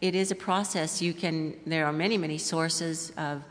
it 0.00 0.14
is 0.14 0.30
a 0.30 0.34
process. 0.34 1.00
You 1.00 1.12
can, 1.12 1.56
there 1.66 1.86
are 1.86 1.92
many, 1.92 2.18
many 2.18 2.38
sources 2.38 3.12
of 3.16 3.42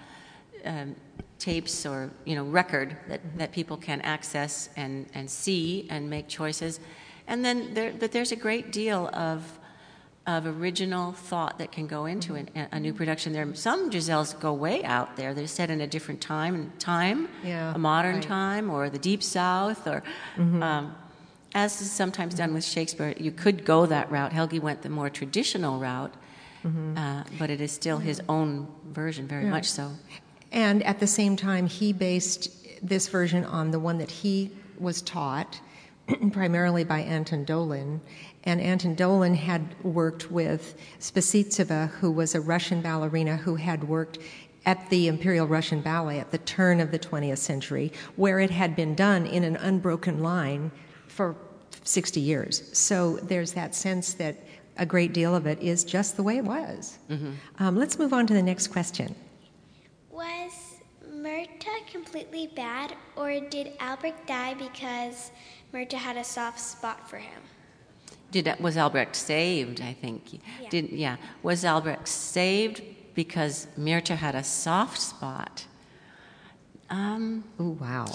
um, 0.66 0.96
tapes 1.40 1.86
or 1.86 2.10
you 2.24 2.36
know 2.36 2.44
record 2.46 2.96
that, 3.08 3.22
that 3.38 3.52
people 3.52 3.78
can 3.78 4.02
access 4.02 4.70
and, 4.78 5.06
and 5.14 5.30
see 5.30 5.86
and 5.90 6.10
make 6.10 6.28
choices 6.28 6.80
and 7.28 7.44
then 7.44 7.74
there 7.74 7.94
but 8.00 8.12
there's 8.12 8.32
a 8.32 8.36
great 8.36 8.72
deal 8.72 9.10
of 9.14 9.60
of 10.28 10.48
original 10.48 11.12
thought 11.12 11.60
that 11.60 11.72
can 11.72 11.86
go 11.86 12.06
into 12.06 12.34
an, 12.36 12.50
a 12.72 12.80
new 12.80 12.94
production 12.94 13.34
there 13.34 13.54
some 13.54 13.92
Giselles 13.92 14.34
go 14.34 14.54
way 14.54 14.84
out 14.84 15.18
there 15.18 15.34
they're 15.34 15.46
set 15.46 15.70
in 15.70 15.82
a 15.82 15.88
different 15.88 16.22
time 16.22 16.72
time 16.80 17.28
Yeah, 17.44 17.76
a 17.76 17.78
modern 17.78 18.16
right. 18.16 18.24
Mm-hmm. 18.24 18.32
time 18.32 18.70
or 18.70 18.90
the 18.90 18.98
deep 18.98 19.22
south 19.22 19.86
or 19.88 20.04
um, 20.38 20.96
as 21.54 21.80
is 21.82 21.92
sometimes 21.92 22.34
done 22.34 22.54
with 22.54 22.64
Shakespeare 22.64 23.14
you 23.18 23.32
could 23.32 23.66
go 23.66 23.86
that 23.86 24.10
route 24.10 24.32
Helgi 24.32 24.60
went 24.60 24.82
the 24.82 24.90
more 24.90 25.10
traditional 25.10 25.80
route 25.80 26.14
uh, 26.66 27.24
but 27.38 27.50
it 27.50 27.62
is 27.62 27.72
still 27.72 27.98
his 28.00 28.22
own 28.28 28.68
version 28.92 29.28
very 29.28 29.42
Mm-hmm. 29.44 29.48
Yeah. 29.52 29.58
much 29.58 29.70
so 29.70 29.92
And 30.52 30.84
at 30.84 31.00
the 31.00 31.08
same 31.08 31.36
time, 31.36 31.68
he 31.68 31.94
based 31.94 32.50
this 32.82 33.08
version 33.08 33.44
on 33.46 33.72
the 33.72 33.80
one 33.80 33.98
that 34.00 34.10
he 34.12 34.52
was 34.80 35.02
taught, 35.02 35.60
primarily 36.32 36.84
by 36.84 37.00
Anton 37.02 37.46
Dolin. 37.46 38.00
And 38.44 38.62
Anton 38.62 38.96
Dolin 38.96 39.36
had 39.36 39.64
worked 39.84 40.32
with 40.32 40.76
Spessivtseva, 41.00 41.90
who 42.00 42.12
was 42.12 42.36
a 42.36 42.42
Russian 42.42 42.82
ballerina 42.82 43.38
who 43.38 43.56
had 43.56 43.84
worked 43.84 44.20
at 44.66 44.90
the 44.90 45.08
Imperial 45.08 45.48
Russian 45.48 45.82
Ballet 45.82 46.20
at 46.20 46.32
the 46.32 46.40
turn 46.40 46.80
of 46.80 46.90
the 46.92 47.00
20th 47.00 47.38
century, 47.38 47.92
where 48.16 48.40
it 48.40 48.50
had 48.50 48.76
been 48.76 48.96
done 48.96 49.26
in 49.28 49.44
an 49.44 49.56
unbroken 49.58 50.22
line 50.24 50.72
for 51.08 51.36
60 51.84 52.20
years. 52.20 52.64
So 52.78 53.18
there's 53.18 53.52
that 53.54 53.76
sense 53.76 54.14
that 54.16 54.36
a 54.78 54.86
great 54.86 55.14
deal 55.14 55.36
of 55.36 55.46
it 55.46 55.62
is 55.62 55.84
just 55.84 56.16
the 56.18 56.24
way 56.24 56.38
it 56.38 56.44
was. 56.44 56.98
Um, 57.60 57.76
let's 57.78 57.98
move 57.98 58.14
on 58.14 58.28
to 58.28 58.34
the 58.34 58.44
next 58.44 58.68
question. 58.68 59.16
Was 60.12 60.52
Myrtha 61.14 61.72
completely 61.92 62.48
bad, 62.56 62.96
or 63.16 63.40
did 63.40 63.74
Albrecht 63.80 64.28
die 64.28 64.54
because 64.54 65.32
Myrtha 65.74 65.98
had 65.98 66.18
a 66.18 66.24
soft 66.24 66.60
spot 66.60 67.10
for 67.10 67.18
him? 67.18 67.42
Did 68.32 68.54
was 68.60 68.78
Albrecht 68.78 69.16
saved? 69.16 69.82
I 69.82 69.94
think. 69.94 70.34
Yeah. 70.34 70.70
Did 70.70 70.90
yeah? 70.90 71.16
Was 71.42 71.64
Albrecht 71.64 72.08
saved 72.08 72.82
because 73.14 73.68
Myrtha 73.78 74.16
had 74.16 74.36
a 74.36 74.44
soft 74.44 75.00
spot? 75.00 75.66
Um, 76.90 77.44
Oh, 77.60 77.78
wow. 77.80 78.06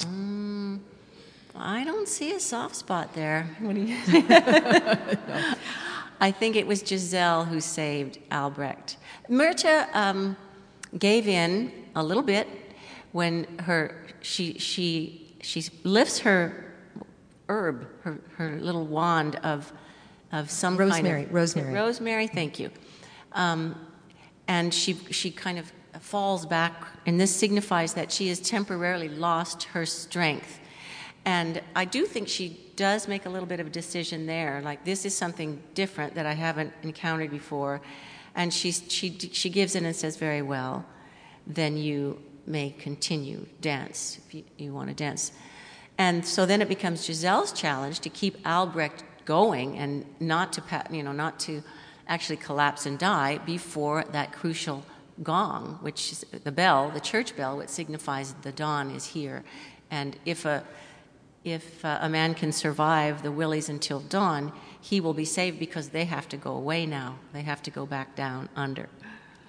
I 1.56 1.84
don't 1.84 2.06
see 2.08 2.32
a 2.32 2.40
soft 2.40 2.76
spot 2.76 3.14
there. 3.14 3.48
What 3.60 3.74
do 3.74 3.80
you? 3.82 3.96
I 6.20 6.30
think 6.30 6.54
it 6.54 6.66
was 6.66 6.80
Giselle 6.86 7.46
who 7.46 7.60
saved 7.60 8.18
Albrecht. 8.30 8.98
Myrtha 9.28 9.88
um, 9.94 10.36
gave 10.98 11.26
in 11.26 11.72
a 11.96 12.02
little 12.02 12.22
bit 12.22 12.46
when 13.12 13.44
her 13.60 14.06
she 14.20 14.58
she 14.58 15.34
she 15.40 15.64
lifts 15.82 16.20
her 16.20 16.74
herb, 17.48 17.88
her, 18.02 18.20
her 18.36 18.60
little 18.60 18.86
wand 18.86 19.36
of 19.36 19.72
of 20.32 20.50
some 20.50 20.76
Rosemary, 20.76 21.22
kind 21.22 21.26
of 21.26 21.34
rosemary. 21.34 21.74
Rosemary, 21.74 22.26
thank 22.26 22.58
you. 22.58 22.70
Um, 23.32 23.74
and 24.46 24.72
she 24.72 24.94
she 25.10 25.30
kind 25.30 25.58
of 25.58 25.72
falls 26.00 26.46
back, 26.46 26.86
and 27.06 27.20
this 27.20 27.34
signifies 27.34 27.94
that 27.94 28.12
she 28.12 28.28
has 28.28 28.40
temporarily 28.40 29.08
lost 29.08 29.64
her 29.64 29.86
strength. 29.86 30.60
And 31.24 31.60
I 31.74 31.84
do 31.84 32.06
think 32.06 32.28
she 32.28 32.60
does 32.80 33.06
make 33.06 33.26
a 33.26 33.28
little 33.28 33.46
bit 33.46 33.60
of 33.60 33.66
a 33.66 33.70
decision 33.70 34.24
there, 34.24 34.62
like 34.62 34.84
this 34.86 35.04
is 35.04 35.14
something 35.14 35.62
different 35.74 36.14
that 36.14 36.24
I 36.24 36.32
haven't 36.32 36.72
encountered 36.82 37.30
before. 37.30 37.82
And 38.34 38.54
she's, 38.54 38.82
she, 38.88 39.10
she 39.18 39.50
gives 39.50 39.76
in 39.76 39.84
and 39.84 39.94
says, 39.94 40.16
very 40.16 40.40
well, 40.40 40.86
then 41.46 41.76
you 41.76 42.22
may 42.46 42.70
continue 42.70 43.44
dance 43.60 44.18
if 44.24 44.34
you, 44.34 44.44
you 44.56 44.72
want 44.72 44.88
to 44.88 44.94
dance. 44.94 45.32
And 45.98 46.24
so 46.24 46.46
then 46.46 46.62
it 46.62 46.70
becomes 46.70 47.06
Giselle's 47.06 47.52
challenge 47.52 48.00
to 48.00 48.08
keep 48.08 48.38
Albrecht 48.46 49.04
going 49.26 49.76
and 49.76 50.06
not 50.18 50.54
to, 50.54 50.62
you 50.90 51.02
know, 51.02 51.12
not 51.12 51.38
to 51.40 51.62
actually 52.08 52.38
collapse 52.38 52.86
and 52.86 52.98
die 52.98 53.36
before 53.44 54.04
that 54.12 54.32
crucial 54.32 54.86
gong, 55.22 55.76
which 55.82 56.12
is 56.12 56.24
the 56.44 56.52
bell, 56.52 56.90
the 56.90 57.00
church 57.00 57.36
bell, 57.36 57.58
which 57.58 57.68
signifies 57.68 58.32
the 58.40 58.52
dawn 58.52 58.90
is 58.90 59.04
here. 59.04 59.44
And 59.90 60.16
if 60.24 60.46
a 60.46 60.64
if 61.44 61.84
uh, 61.84 61.98
a 62.00 62.08
man 62.08 62.34
can 62.34 62.52
survive 62.52 63.22
the 63.22 63.30
wilis 63.30 63.68
until 63.68 64.00
dawn, 64.00 64.52
he 64.80 65.00
will 65.00 65.14
be 65.14 65.24
saved 65.24 65.58
because 65.58 65.90
they 65.90 66.04
have 66.04 66.28
to 66.28 66.36
go 66.36 66.52
away 66.52 66.86
now. 66.86 67.18
They 67.32 67.42
have 67.42 67.62
to 67.64 67.70
go 67.70 67.86
back 67.86 68.14
down 68.16 68.48
under. 68.56 68.88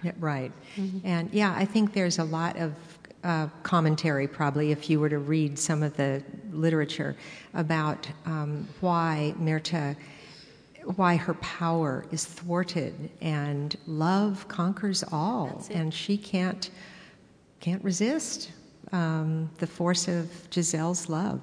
Yeah, 0.04 0.14
right. 0.20 0.52
And 1.04 1.32
yeah, 1.32 1.54
I 1.56 1.66
think 1.66 1.94
there's 1.94 2.20
a 2.20 2.24
lot 2.24 2.58
of 2.58 2.74
uh, 3.24 3.48
commentary, 3.64 4.28
probably, 4.28 4.72
if 4.72 4.89
you 4.89 5.00
were 5.00 5.10
to 5.10 5.20
read 5.20 5.60
some 5.60 5.84
of 5.84 5.96
the 5.96 6.24
literature 6.52 7.16
about 7.54 8.08
um, 8.26 8.68
why 8.80 9.36
Myrtha, 9.38 9.96
why 10.96 11.16
her 11.16 11.36
power 11.36 12.06
is 12.12 12.26
thwarted 12.26 13.12
and 13.22 13.76
love 13.86 14.48
conquers 14.48 15.04
all, 15.12 15.64
and 15.70 15.94
she 15.94 16.18
can't 16.18 16.72
can't 17.60 17.84
resist 17.84 18.52
um, 18.92 19.48
the 19.60 19.68
force 19.68 20.08
of 20.08 20.50
Giselle's 20.50 21.08
love. 21.08 21.39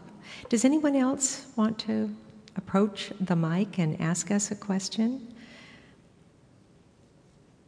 Does 0.49 0.65
anyone 0.65 0.97
else 0.97 1.47
want 1.57 1.79
to 1.81 2.15
approach 2.57 3.13
the 3.21 3.37
mic 3.37 3.79
and 3.79 4.01
ask 4.01 4.31
us 4.31 4.51
a 4.51 4.57
question? 4.57 5.35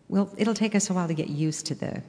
Well, 0.09 0.33
it'll 0.37 0.55
take 0.55 0.75
us 0.75 0.91
a 0.91 0.95
while 0.95 1.09
to 1.09 1.15
get 1.15 1.29
used 1.29 1.67
to 1.67 1.75
the 1.75 2.03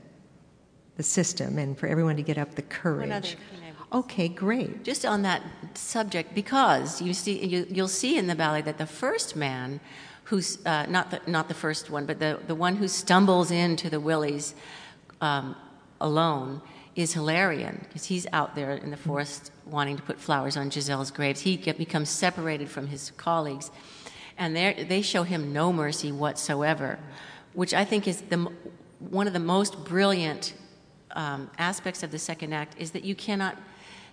the 0.97 1.03
system 1.03 1.57
and 1.57 1.77
for 1.77 1.87
everyone 1.87 2.15
to 2.17 2.21
get 2.21 2.37
up 2.37 2.53
the 2.55 2.61
courage. 2.61 3.09
other 3.09 3.27
thing 3.27 3.37
I 3.63 3.67
would 3.67 4.03
Okay, 4.03 4.27
great. 4.29 4.83
Just 4.83 5.05
on 5.05 5.21
that 5.23 5.41
subject, 5.73 6.33
because 6.33 7.01
you 7.01 7.13
see, 7.13 7.45
you, 7.45 7.65
you'll 7.69 7.87
see 7.87 8.17
in 8.17 8.27
the 8.27 8.35
ballet 8.35 8.61
that 8.61 8.77
the 8.77 8.85
first 8.85 9.35
man, 9.35 9.79
who's 10.25 10.65
uh, 10.65 10.85
not 10.85 11.11
the 11.11 11.19
not 11.27 11.47
the 11.47 11.53
first 11.53 11.89
one, 11.89 12.05
but 12.05 12.19
the 12.19 12.39
the 12.47 12.55
one 12.55 12.77
who 12.77 12.87
stumbles 12.87 13.51
into 13.51 13.89
the 13.89 13.99
wilis 13.99 14.53
um, 15.19 15.55
alone, 15.99 16.61
is 16.95 17.13
Hilarion, 17.13 17.85
because 17.87 18.05
he's 18.05 18.27
out 18.33 18.55
there 18.55 18.71
in 18.71 18.91
the 18.91 18.97
forest 18.97 19.51
wanting 19.65 19.95
to 19.97 20.03
put 20.03 20.19
flowers 20.19 20.57
on 20.57 20.69
Giselle's 20.69 21.11
graves. 21.11 21.41
He 21.41 21.55
get, 21.55 21.77
becomes 21.77 22.09
separated 22.09 22.69
from 22.69 22.87
his 22.87 23.11
colleagues, 23.17 23.71
and 24.37 24.55
they 24.55 25.01
show 25.01 25.23
him 25.23 25.53
no 25.53 25.71
mercy 25.71 26.11
whatsoever. 26.11 26.99
which 27.53 27.73
I 27.73 27.85
think 27.85 28.07
is 28.07 28.21
the, 28.21 28.49
one 28.99 29.27
of 29.27 29.33
the 29.33 29.39
most 29.39 29.83
brilliant 29.83 30.53
um, 31.11 31.49
aspects 31.57 32.03
of 32.03 32.11
the 32.11 32.19
second 32.19 32.53
act, 32.53 32.75
is 32.79 32.91
that 32.91 33.03
you 33.03 33.15
cannot 33.15 33.57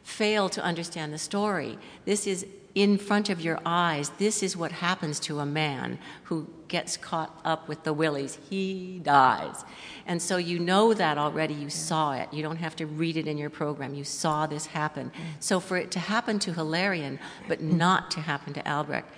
fail 0.02 0.48
to 0.48 0.62
understand 0.62 1.12
the 1.12 1.18
story. 1.18 1.78
This 2.04 2.26
is 2.26 2.46
in 2.74 2.98
front 2.98 3.30
of 3.30 3.40
your 3.40 3.60
eyes. 3.64 4.10
This 4.18 4.42
is 4.42 4.56
what 4.56 4.72
happens 4.72 5.20
to 5.20 5.40
a 5.40 5.46
man 5.46 5.98
who 6.24 6.48
gets 6.68 6.96
caught 6.96 7.38
up 7.44 7.68
with 7.68 7.82
the 7.84 7.94
wilis. 7.94 8.38
He 8.48 9.00
dies. 9.02 9.64
And 10.06 10.20
so 10.22 10.36
you 10.36 10.58
know 10.58 10.94
that 10.94 11.18
already. 11.18 11.54
You 11.54 11.70
saw 11.70 12.12
it. 12.14 12.32
You 12.32 12.42
don't 12.42 12.56
have 12.56 12.76
to 12.76 12.86
read 12.86 13.16
it 13.16 13.26
in 13.26 13.38
your 13.38 13.50
program. 13.50 13.94
You 13.94 14.04
saw 14.04 14.46
this 14.46 14.66
happen. 14.66 15.10
Mm. 15.10 15.20
So 15.40 15.60
for 15.60 15.76
it 15.76 15.90
to 15.92 15.98
happen 15.98 16.38
to 16.40 16.52
Hilarion, 16.52 17.18
but 17.46 17.60
mm. 17.60 17.72
not 17.74 18.10
to 18.12 18.20
happen 18.20 18.52
to 18.54 18.68
Albrecht, 18.68 19.10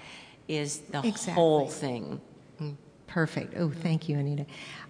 is 0.49 0.79
the 0.91 0.99
Exactly. 1.07 1.35
whole 1.35 1.69
thing. 1.69 2.21
Mm. 2.61 2.77
Perfect. 3.07 3.55
Oh, 3.57 3.71
thank 3.71 4.09
you, 4.09 4.19
Anita. 4.19 4.47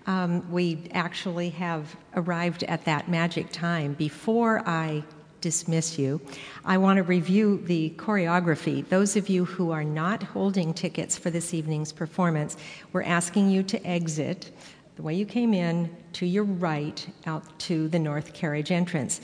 Um, 0.06 0.50
we 0.50 0.88
actually 0.92 1.50
have 1.50 1.96
arrived 2.14 2.62
at 2.64 2.84
that 2.84 3.08
magic 3.08 3.50
time. 3.50 3.94
Before 3.94 4.62
I 4.66 5.04
dismiss 5.41 5.99
you, 5.99 6.20
I 6.64 6.78
want 6.78 6.99
to 6.99 7.03
review 7.03 7.62
the 7.66 7.91
choreography. 7.97 8.88
Those 8.88 9.16
of 9.16 9.28
you 9.28 9.45
who 9.45 9.70
are 9.70 9.84
not 9.84 10.22
holding 10.22 10.74
tickets 10.74 11.16
for 11.16 11.30
this 11.30 11.55
evening's 11.55 11.93
performance, 11.93 12.57
we're 12.93 13.03
asking 13.03 13.51
you 13.51 13.62
to 13.64 13.86
exit 13.86 14.51
the 14.97 15.03
way 15.03 15.14
you 15.14 15.26
came 15.26 15.55
in 15.55 15.95
to 16.14 16.26
your 16.26 16.45
right 16.45 17.07
out 17.26 17.59
to 17.61 17.88
the 17.88 17.99
north 17.99 18.34
carriage 18.34 18.70
entrance. 18.70 19.20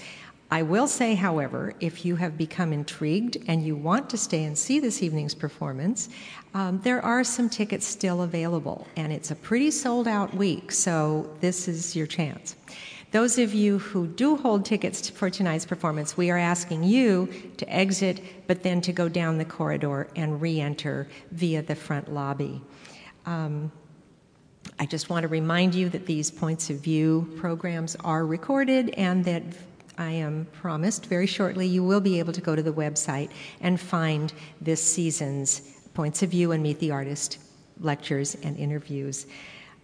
I 0.51 0.63
will 0.63 0.87
say, 0.87 1.17
however, 1.17 1.75
if 1.81 2.05
you 2.05 2.15
have 2.17 2.39
become 2.39 2.73
intrigued 2.73 3.37
and 3.49 3.67
you 3.67 3.75
want 3.75 4.09
to 4.11 4.17
stay 4.17 4.45
and 4.45 4.57
see 4.57 4.79
this 4.79 5.03
evening's 5.03 5.35
performance, 5.35 6.09
um, 6.55 6.81
there 6.83 7.05
are 7.05 7.25
some 7.25 7.51
tickets 7.51 7.85
still 7.85 8.23
available, 8.23 8.87
and 8.97 9.13
it's 9.13 9.33
a 9.33 9.35
pretty 9.35 9.73
sold 9.73 10.07
out 10.07 10.33
week, 10.35 10.71
so 10.71 11.29
this 11.41 11.67
is 11.67 11.97
your 11.97 12.07
chance. 12.07 12.55
Those 13.13 13.39
of 13.39 13.55
you 13.55 13.79
who 13.79 14.09
do 14.09 14.37
hold 14.37 14.65
tickets 14.65 15.09
for 15.09 15.31
tonight's 15.31 15.65
performance, 15.65 16.17
we 16.17 16.31
are 16.31 16.39
asking 16.39 16.85
you 16.85 17.29
to 17.57 17.69
exit, 17.73 18.21
but 18.47 18.63
then 18.63 18.81
to 18.83 18.93
go 18.93 19.09
down 19.09 19.39
the 19.39 19.45
corridor 19.45 20.09
and 20.17 20.41
re 20.41 20.61
enter 20.61 21.09
via 21.31 21.63
the 21.63 21.75
front 21.75 22.13
lobby. 22.13 22.61
Um, 23.25 23.71
I 24.79 24.87
just 24.87 25.09
want 25.09 25.23
to 25.23 25.29
remind 25.29 25.75
you 25.75 25.89
that 25.91 26.07
these 26.07 26.31
points 26.31 26.69
of 26.71 26.81
view 26.81 27.33
programs 27.39 27.97
are 27.97 28.27
recorded 28.27 28.91
and 28.91 29.25
that 29.25 29.43
I 29.97 30.11
am 30.11 30.47
promised 30.53 31.07
very 31.07 31.27
shortly 31.27 31.67
you 31.67 31.83
will 31.83 32.01
be 32.01 32.19
able 32.19 32.33
to 32.35 32.41
go 32.41 32.55
to 32.55 32.63
the 32.63 32.73
website 32.73 33.31
and 33.61 33.81
find 33.81 34.33
this 34.61 34.83
season's 34.83 35.61
points 35.95 36.23
of 36.23 36.31
view 36.31 36.53
and 36.53 36.63
meet 36.63 36.79
the 36.81 36.91
artist 36.91 37.39
lectures 37.81 38.37
and 38.43 38.57
interviews. 38.59 39.27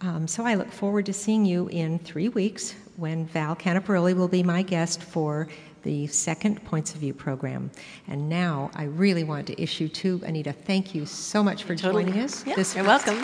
Um, 0.02 0.26
so 0.26 0.44
I 0.44 0.54
look 0.54 0.70
forward 0.70 1.06
to 1.06 1.12
seeing 1.12 1.44
you 1.44 1.68
in 1.68 1.98
three 2.00 2.28
weeks 2.28 2.74
when 2.96 3.26
Val 3.26 3.56
Caniparoli 3.56 4.14
will 4.14 4.28
be 4.28 4.42
my 4.42 4.62
guest 4.62 5.02
for 5.02 5.48
the 5.82 6.06
second 6.06 6.64
Points 6.64 6.94
of 6.94 7.00
View 7.00 7.12
program. 7.12 7.70
And 8.06 8.28
now 8.28 8.70
I 8.74 8.84
really 8.84 9.24
want 9.24 9.46
to 9.48 9.60
issue 9.60 9.88
to 9.88 10.20
Anita. 10.24 10.52
Thank 10.52 10.94
you 10.94 11.06
so 11.06 11.42
much 11.42 11.64
for 11.64 11.74
Totally. 11.74 12.04
joining 12.04 12.20
us. 12.20 12.46
Yeah, 12.46 12.54
This 12.54 12.74
you're 12.74 12.84
welcome. 12.84 13.18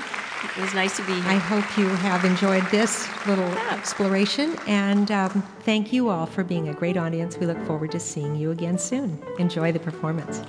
It 0.56 0.60
was 0.60 0.74
nice 0.74 0.96
to 0.96 1.06
be 1.06 1.14
here. 1.14 1.22
I 1.26 1.36
hope 1.36 1.78
you 1.78 1.86
have 1.86 2.24
enjoyed 2.24 2.64
this 2.70 3.08
little 3.26 3.48
exploration, 3.70 4.56
and 4.66 5.10
um, 5.10 5.42
thank 5.60 5.92
you 5.92 6.08
all 6.08 6.26
for 6.26 6.44
being 6.44 6.68
a 6.68 6.74
great 6.74 6.96
audience. 6.96 7.36
We 7.38 7.46
look 7.46 7.60
forward 7.64 7.92
to 7.92 8.00
seeing 8.00 8.36
you 8.36 8.50
again 8.50 8.78
soon. 8.78 9.22
Enjoy 9.38 9.72
the 9.72 9.80
performance. 9.80 10.42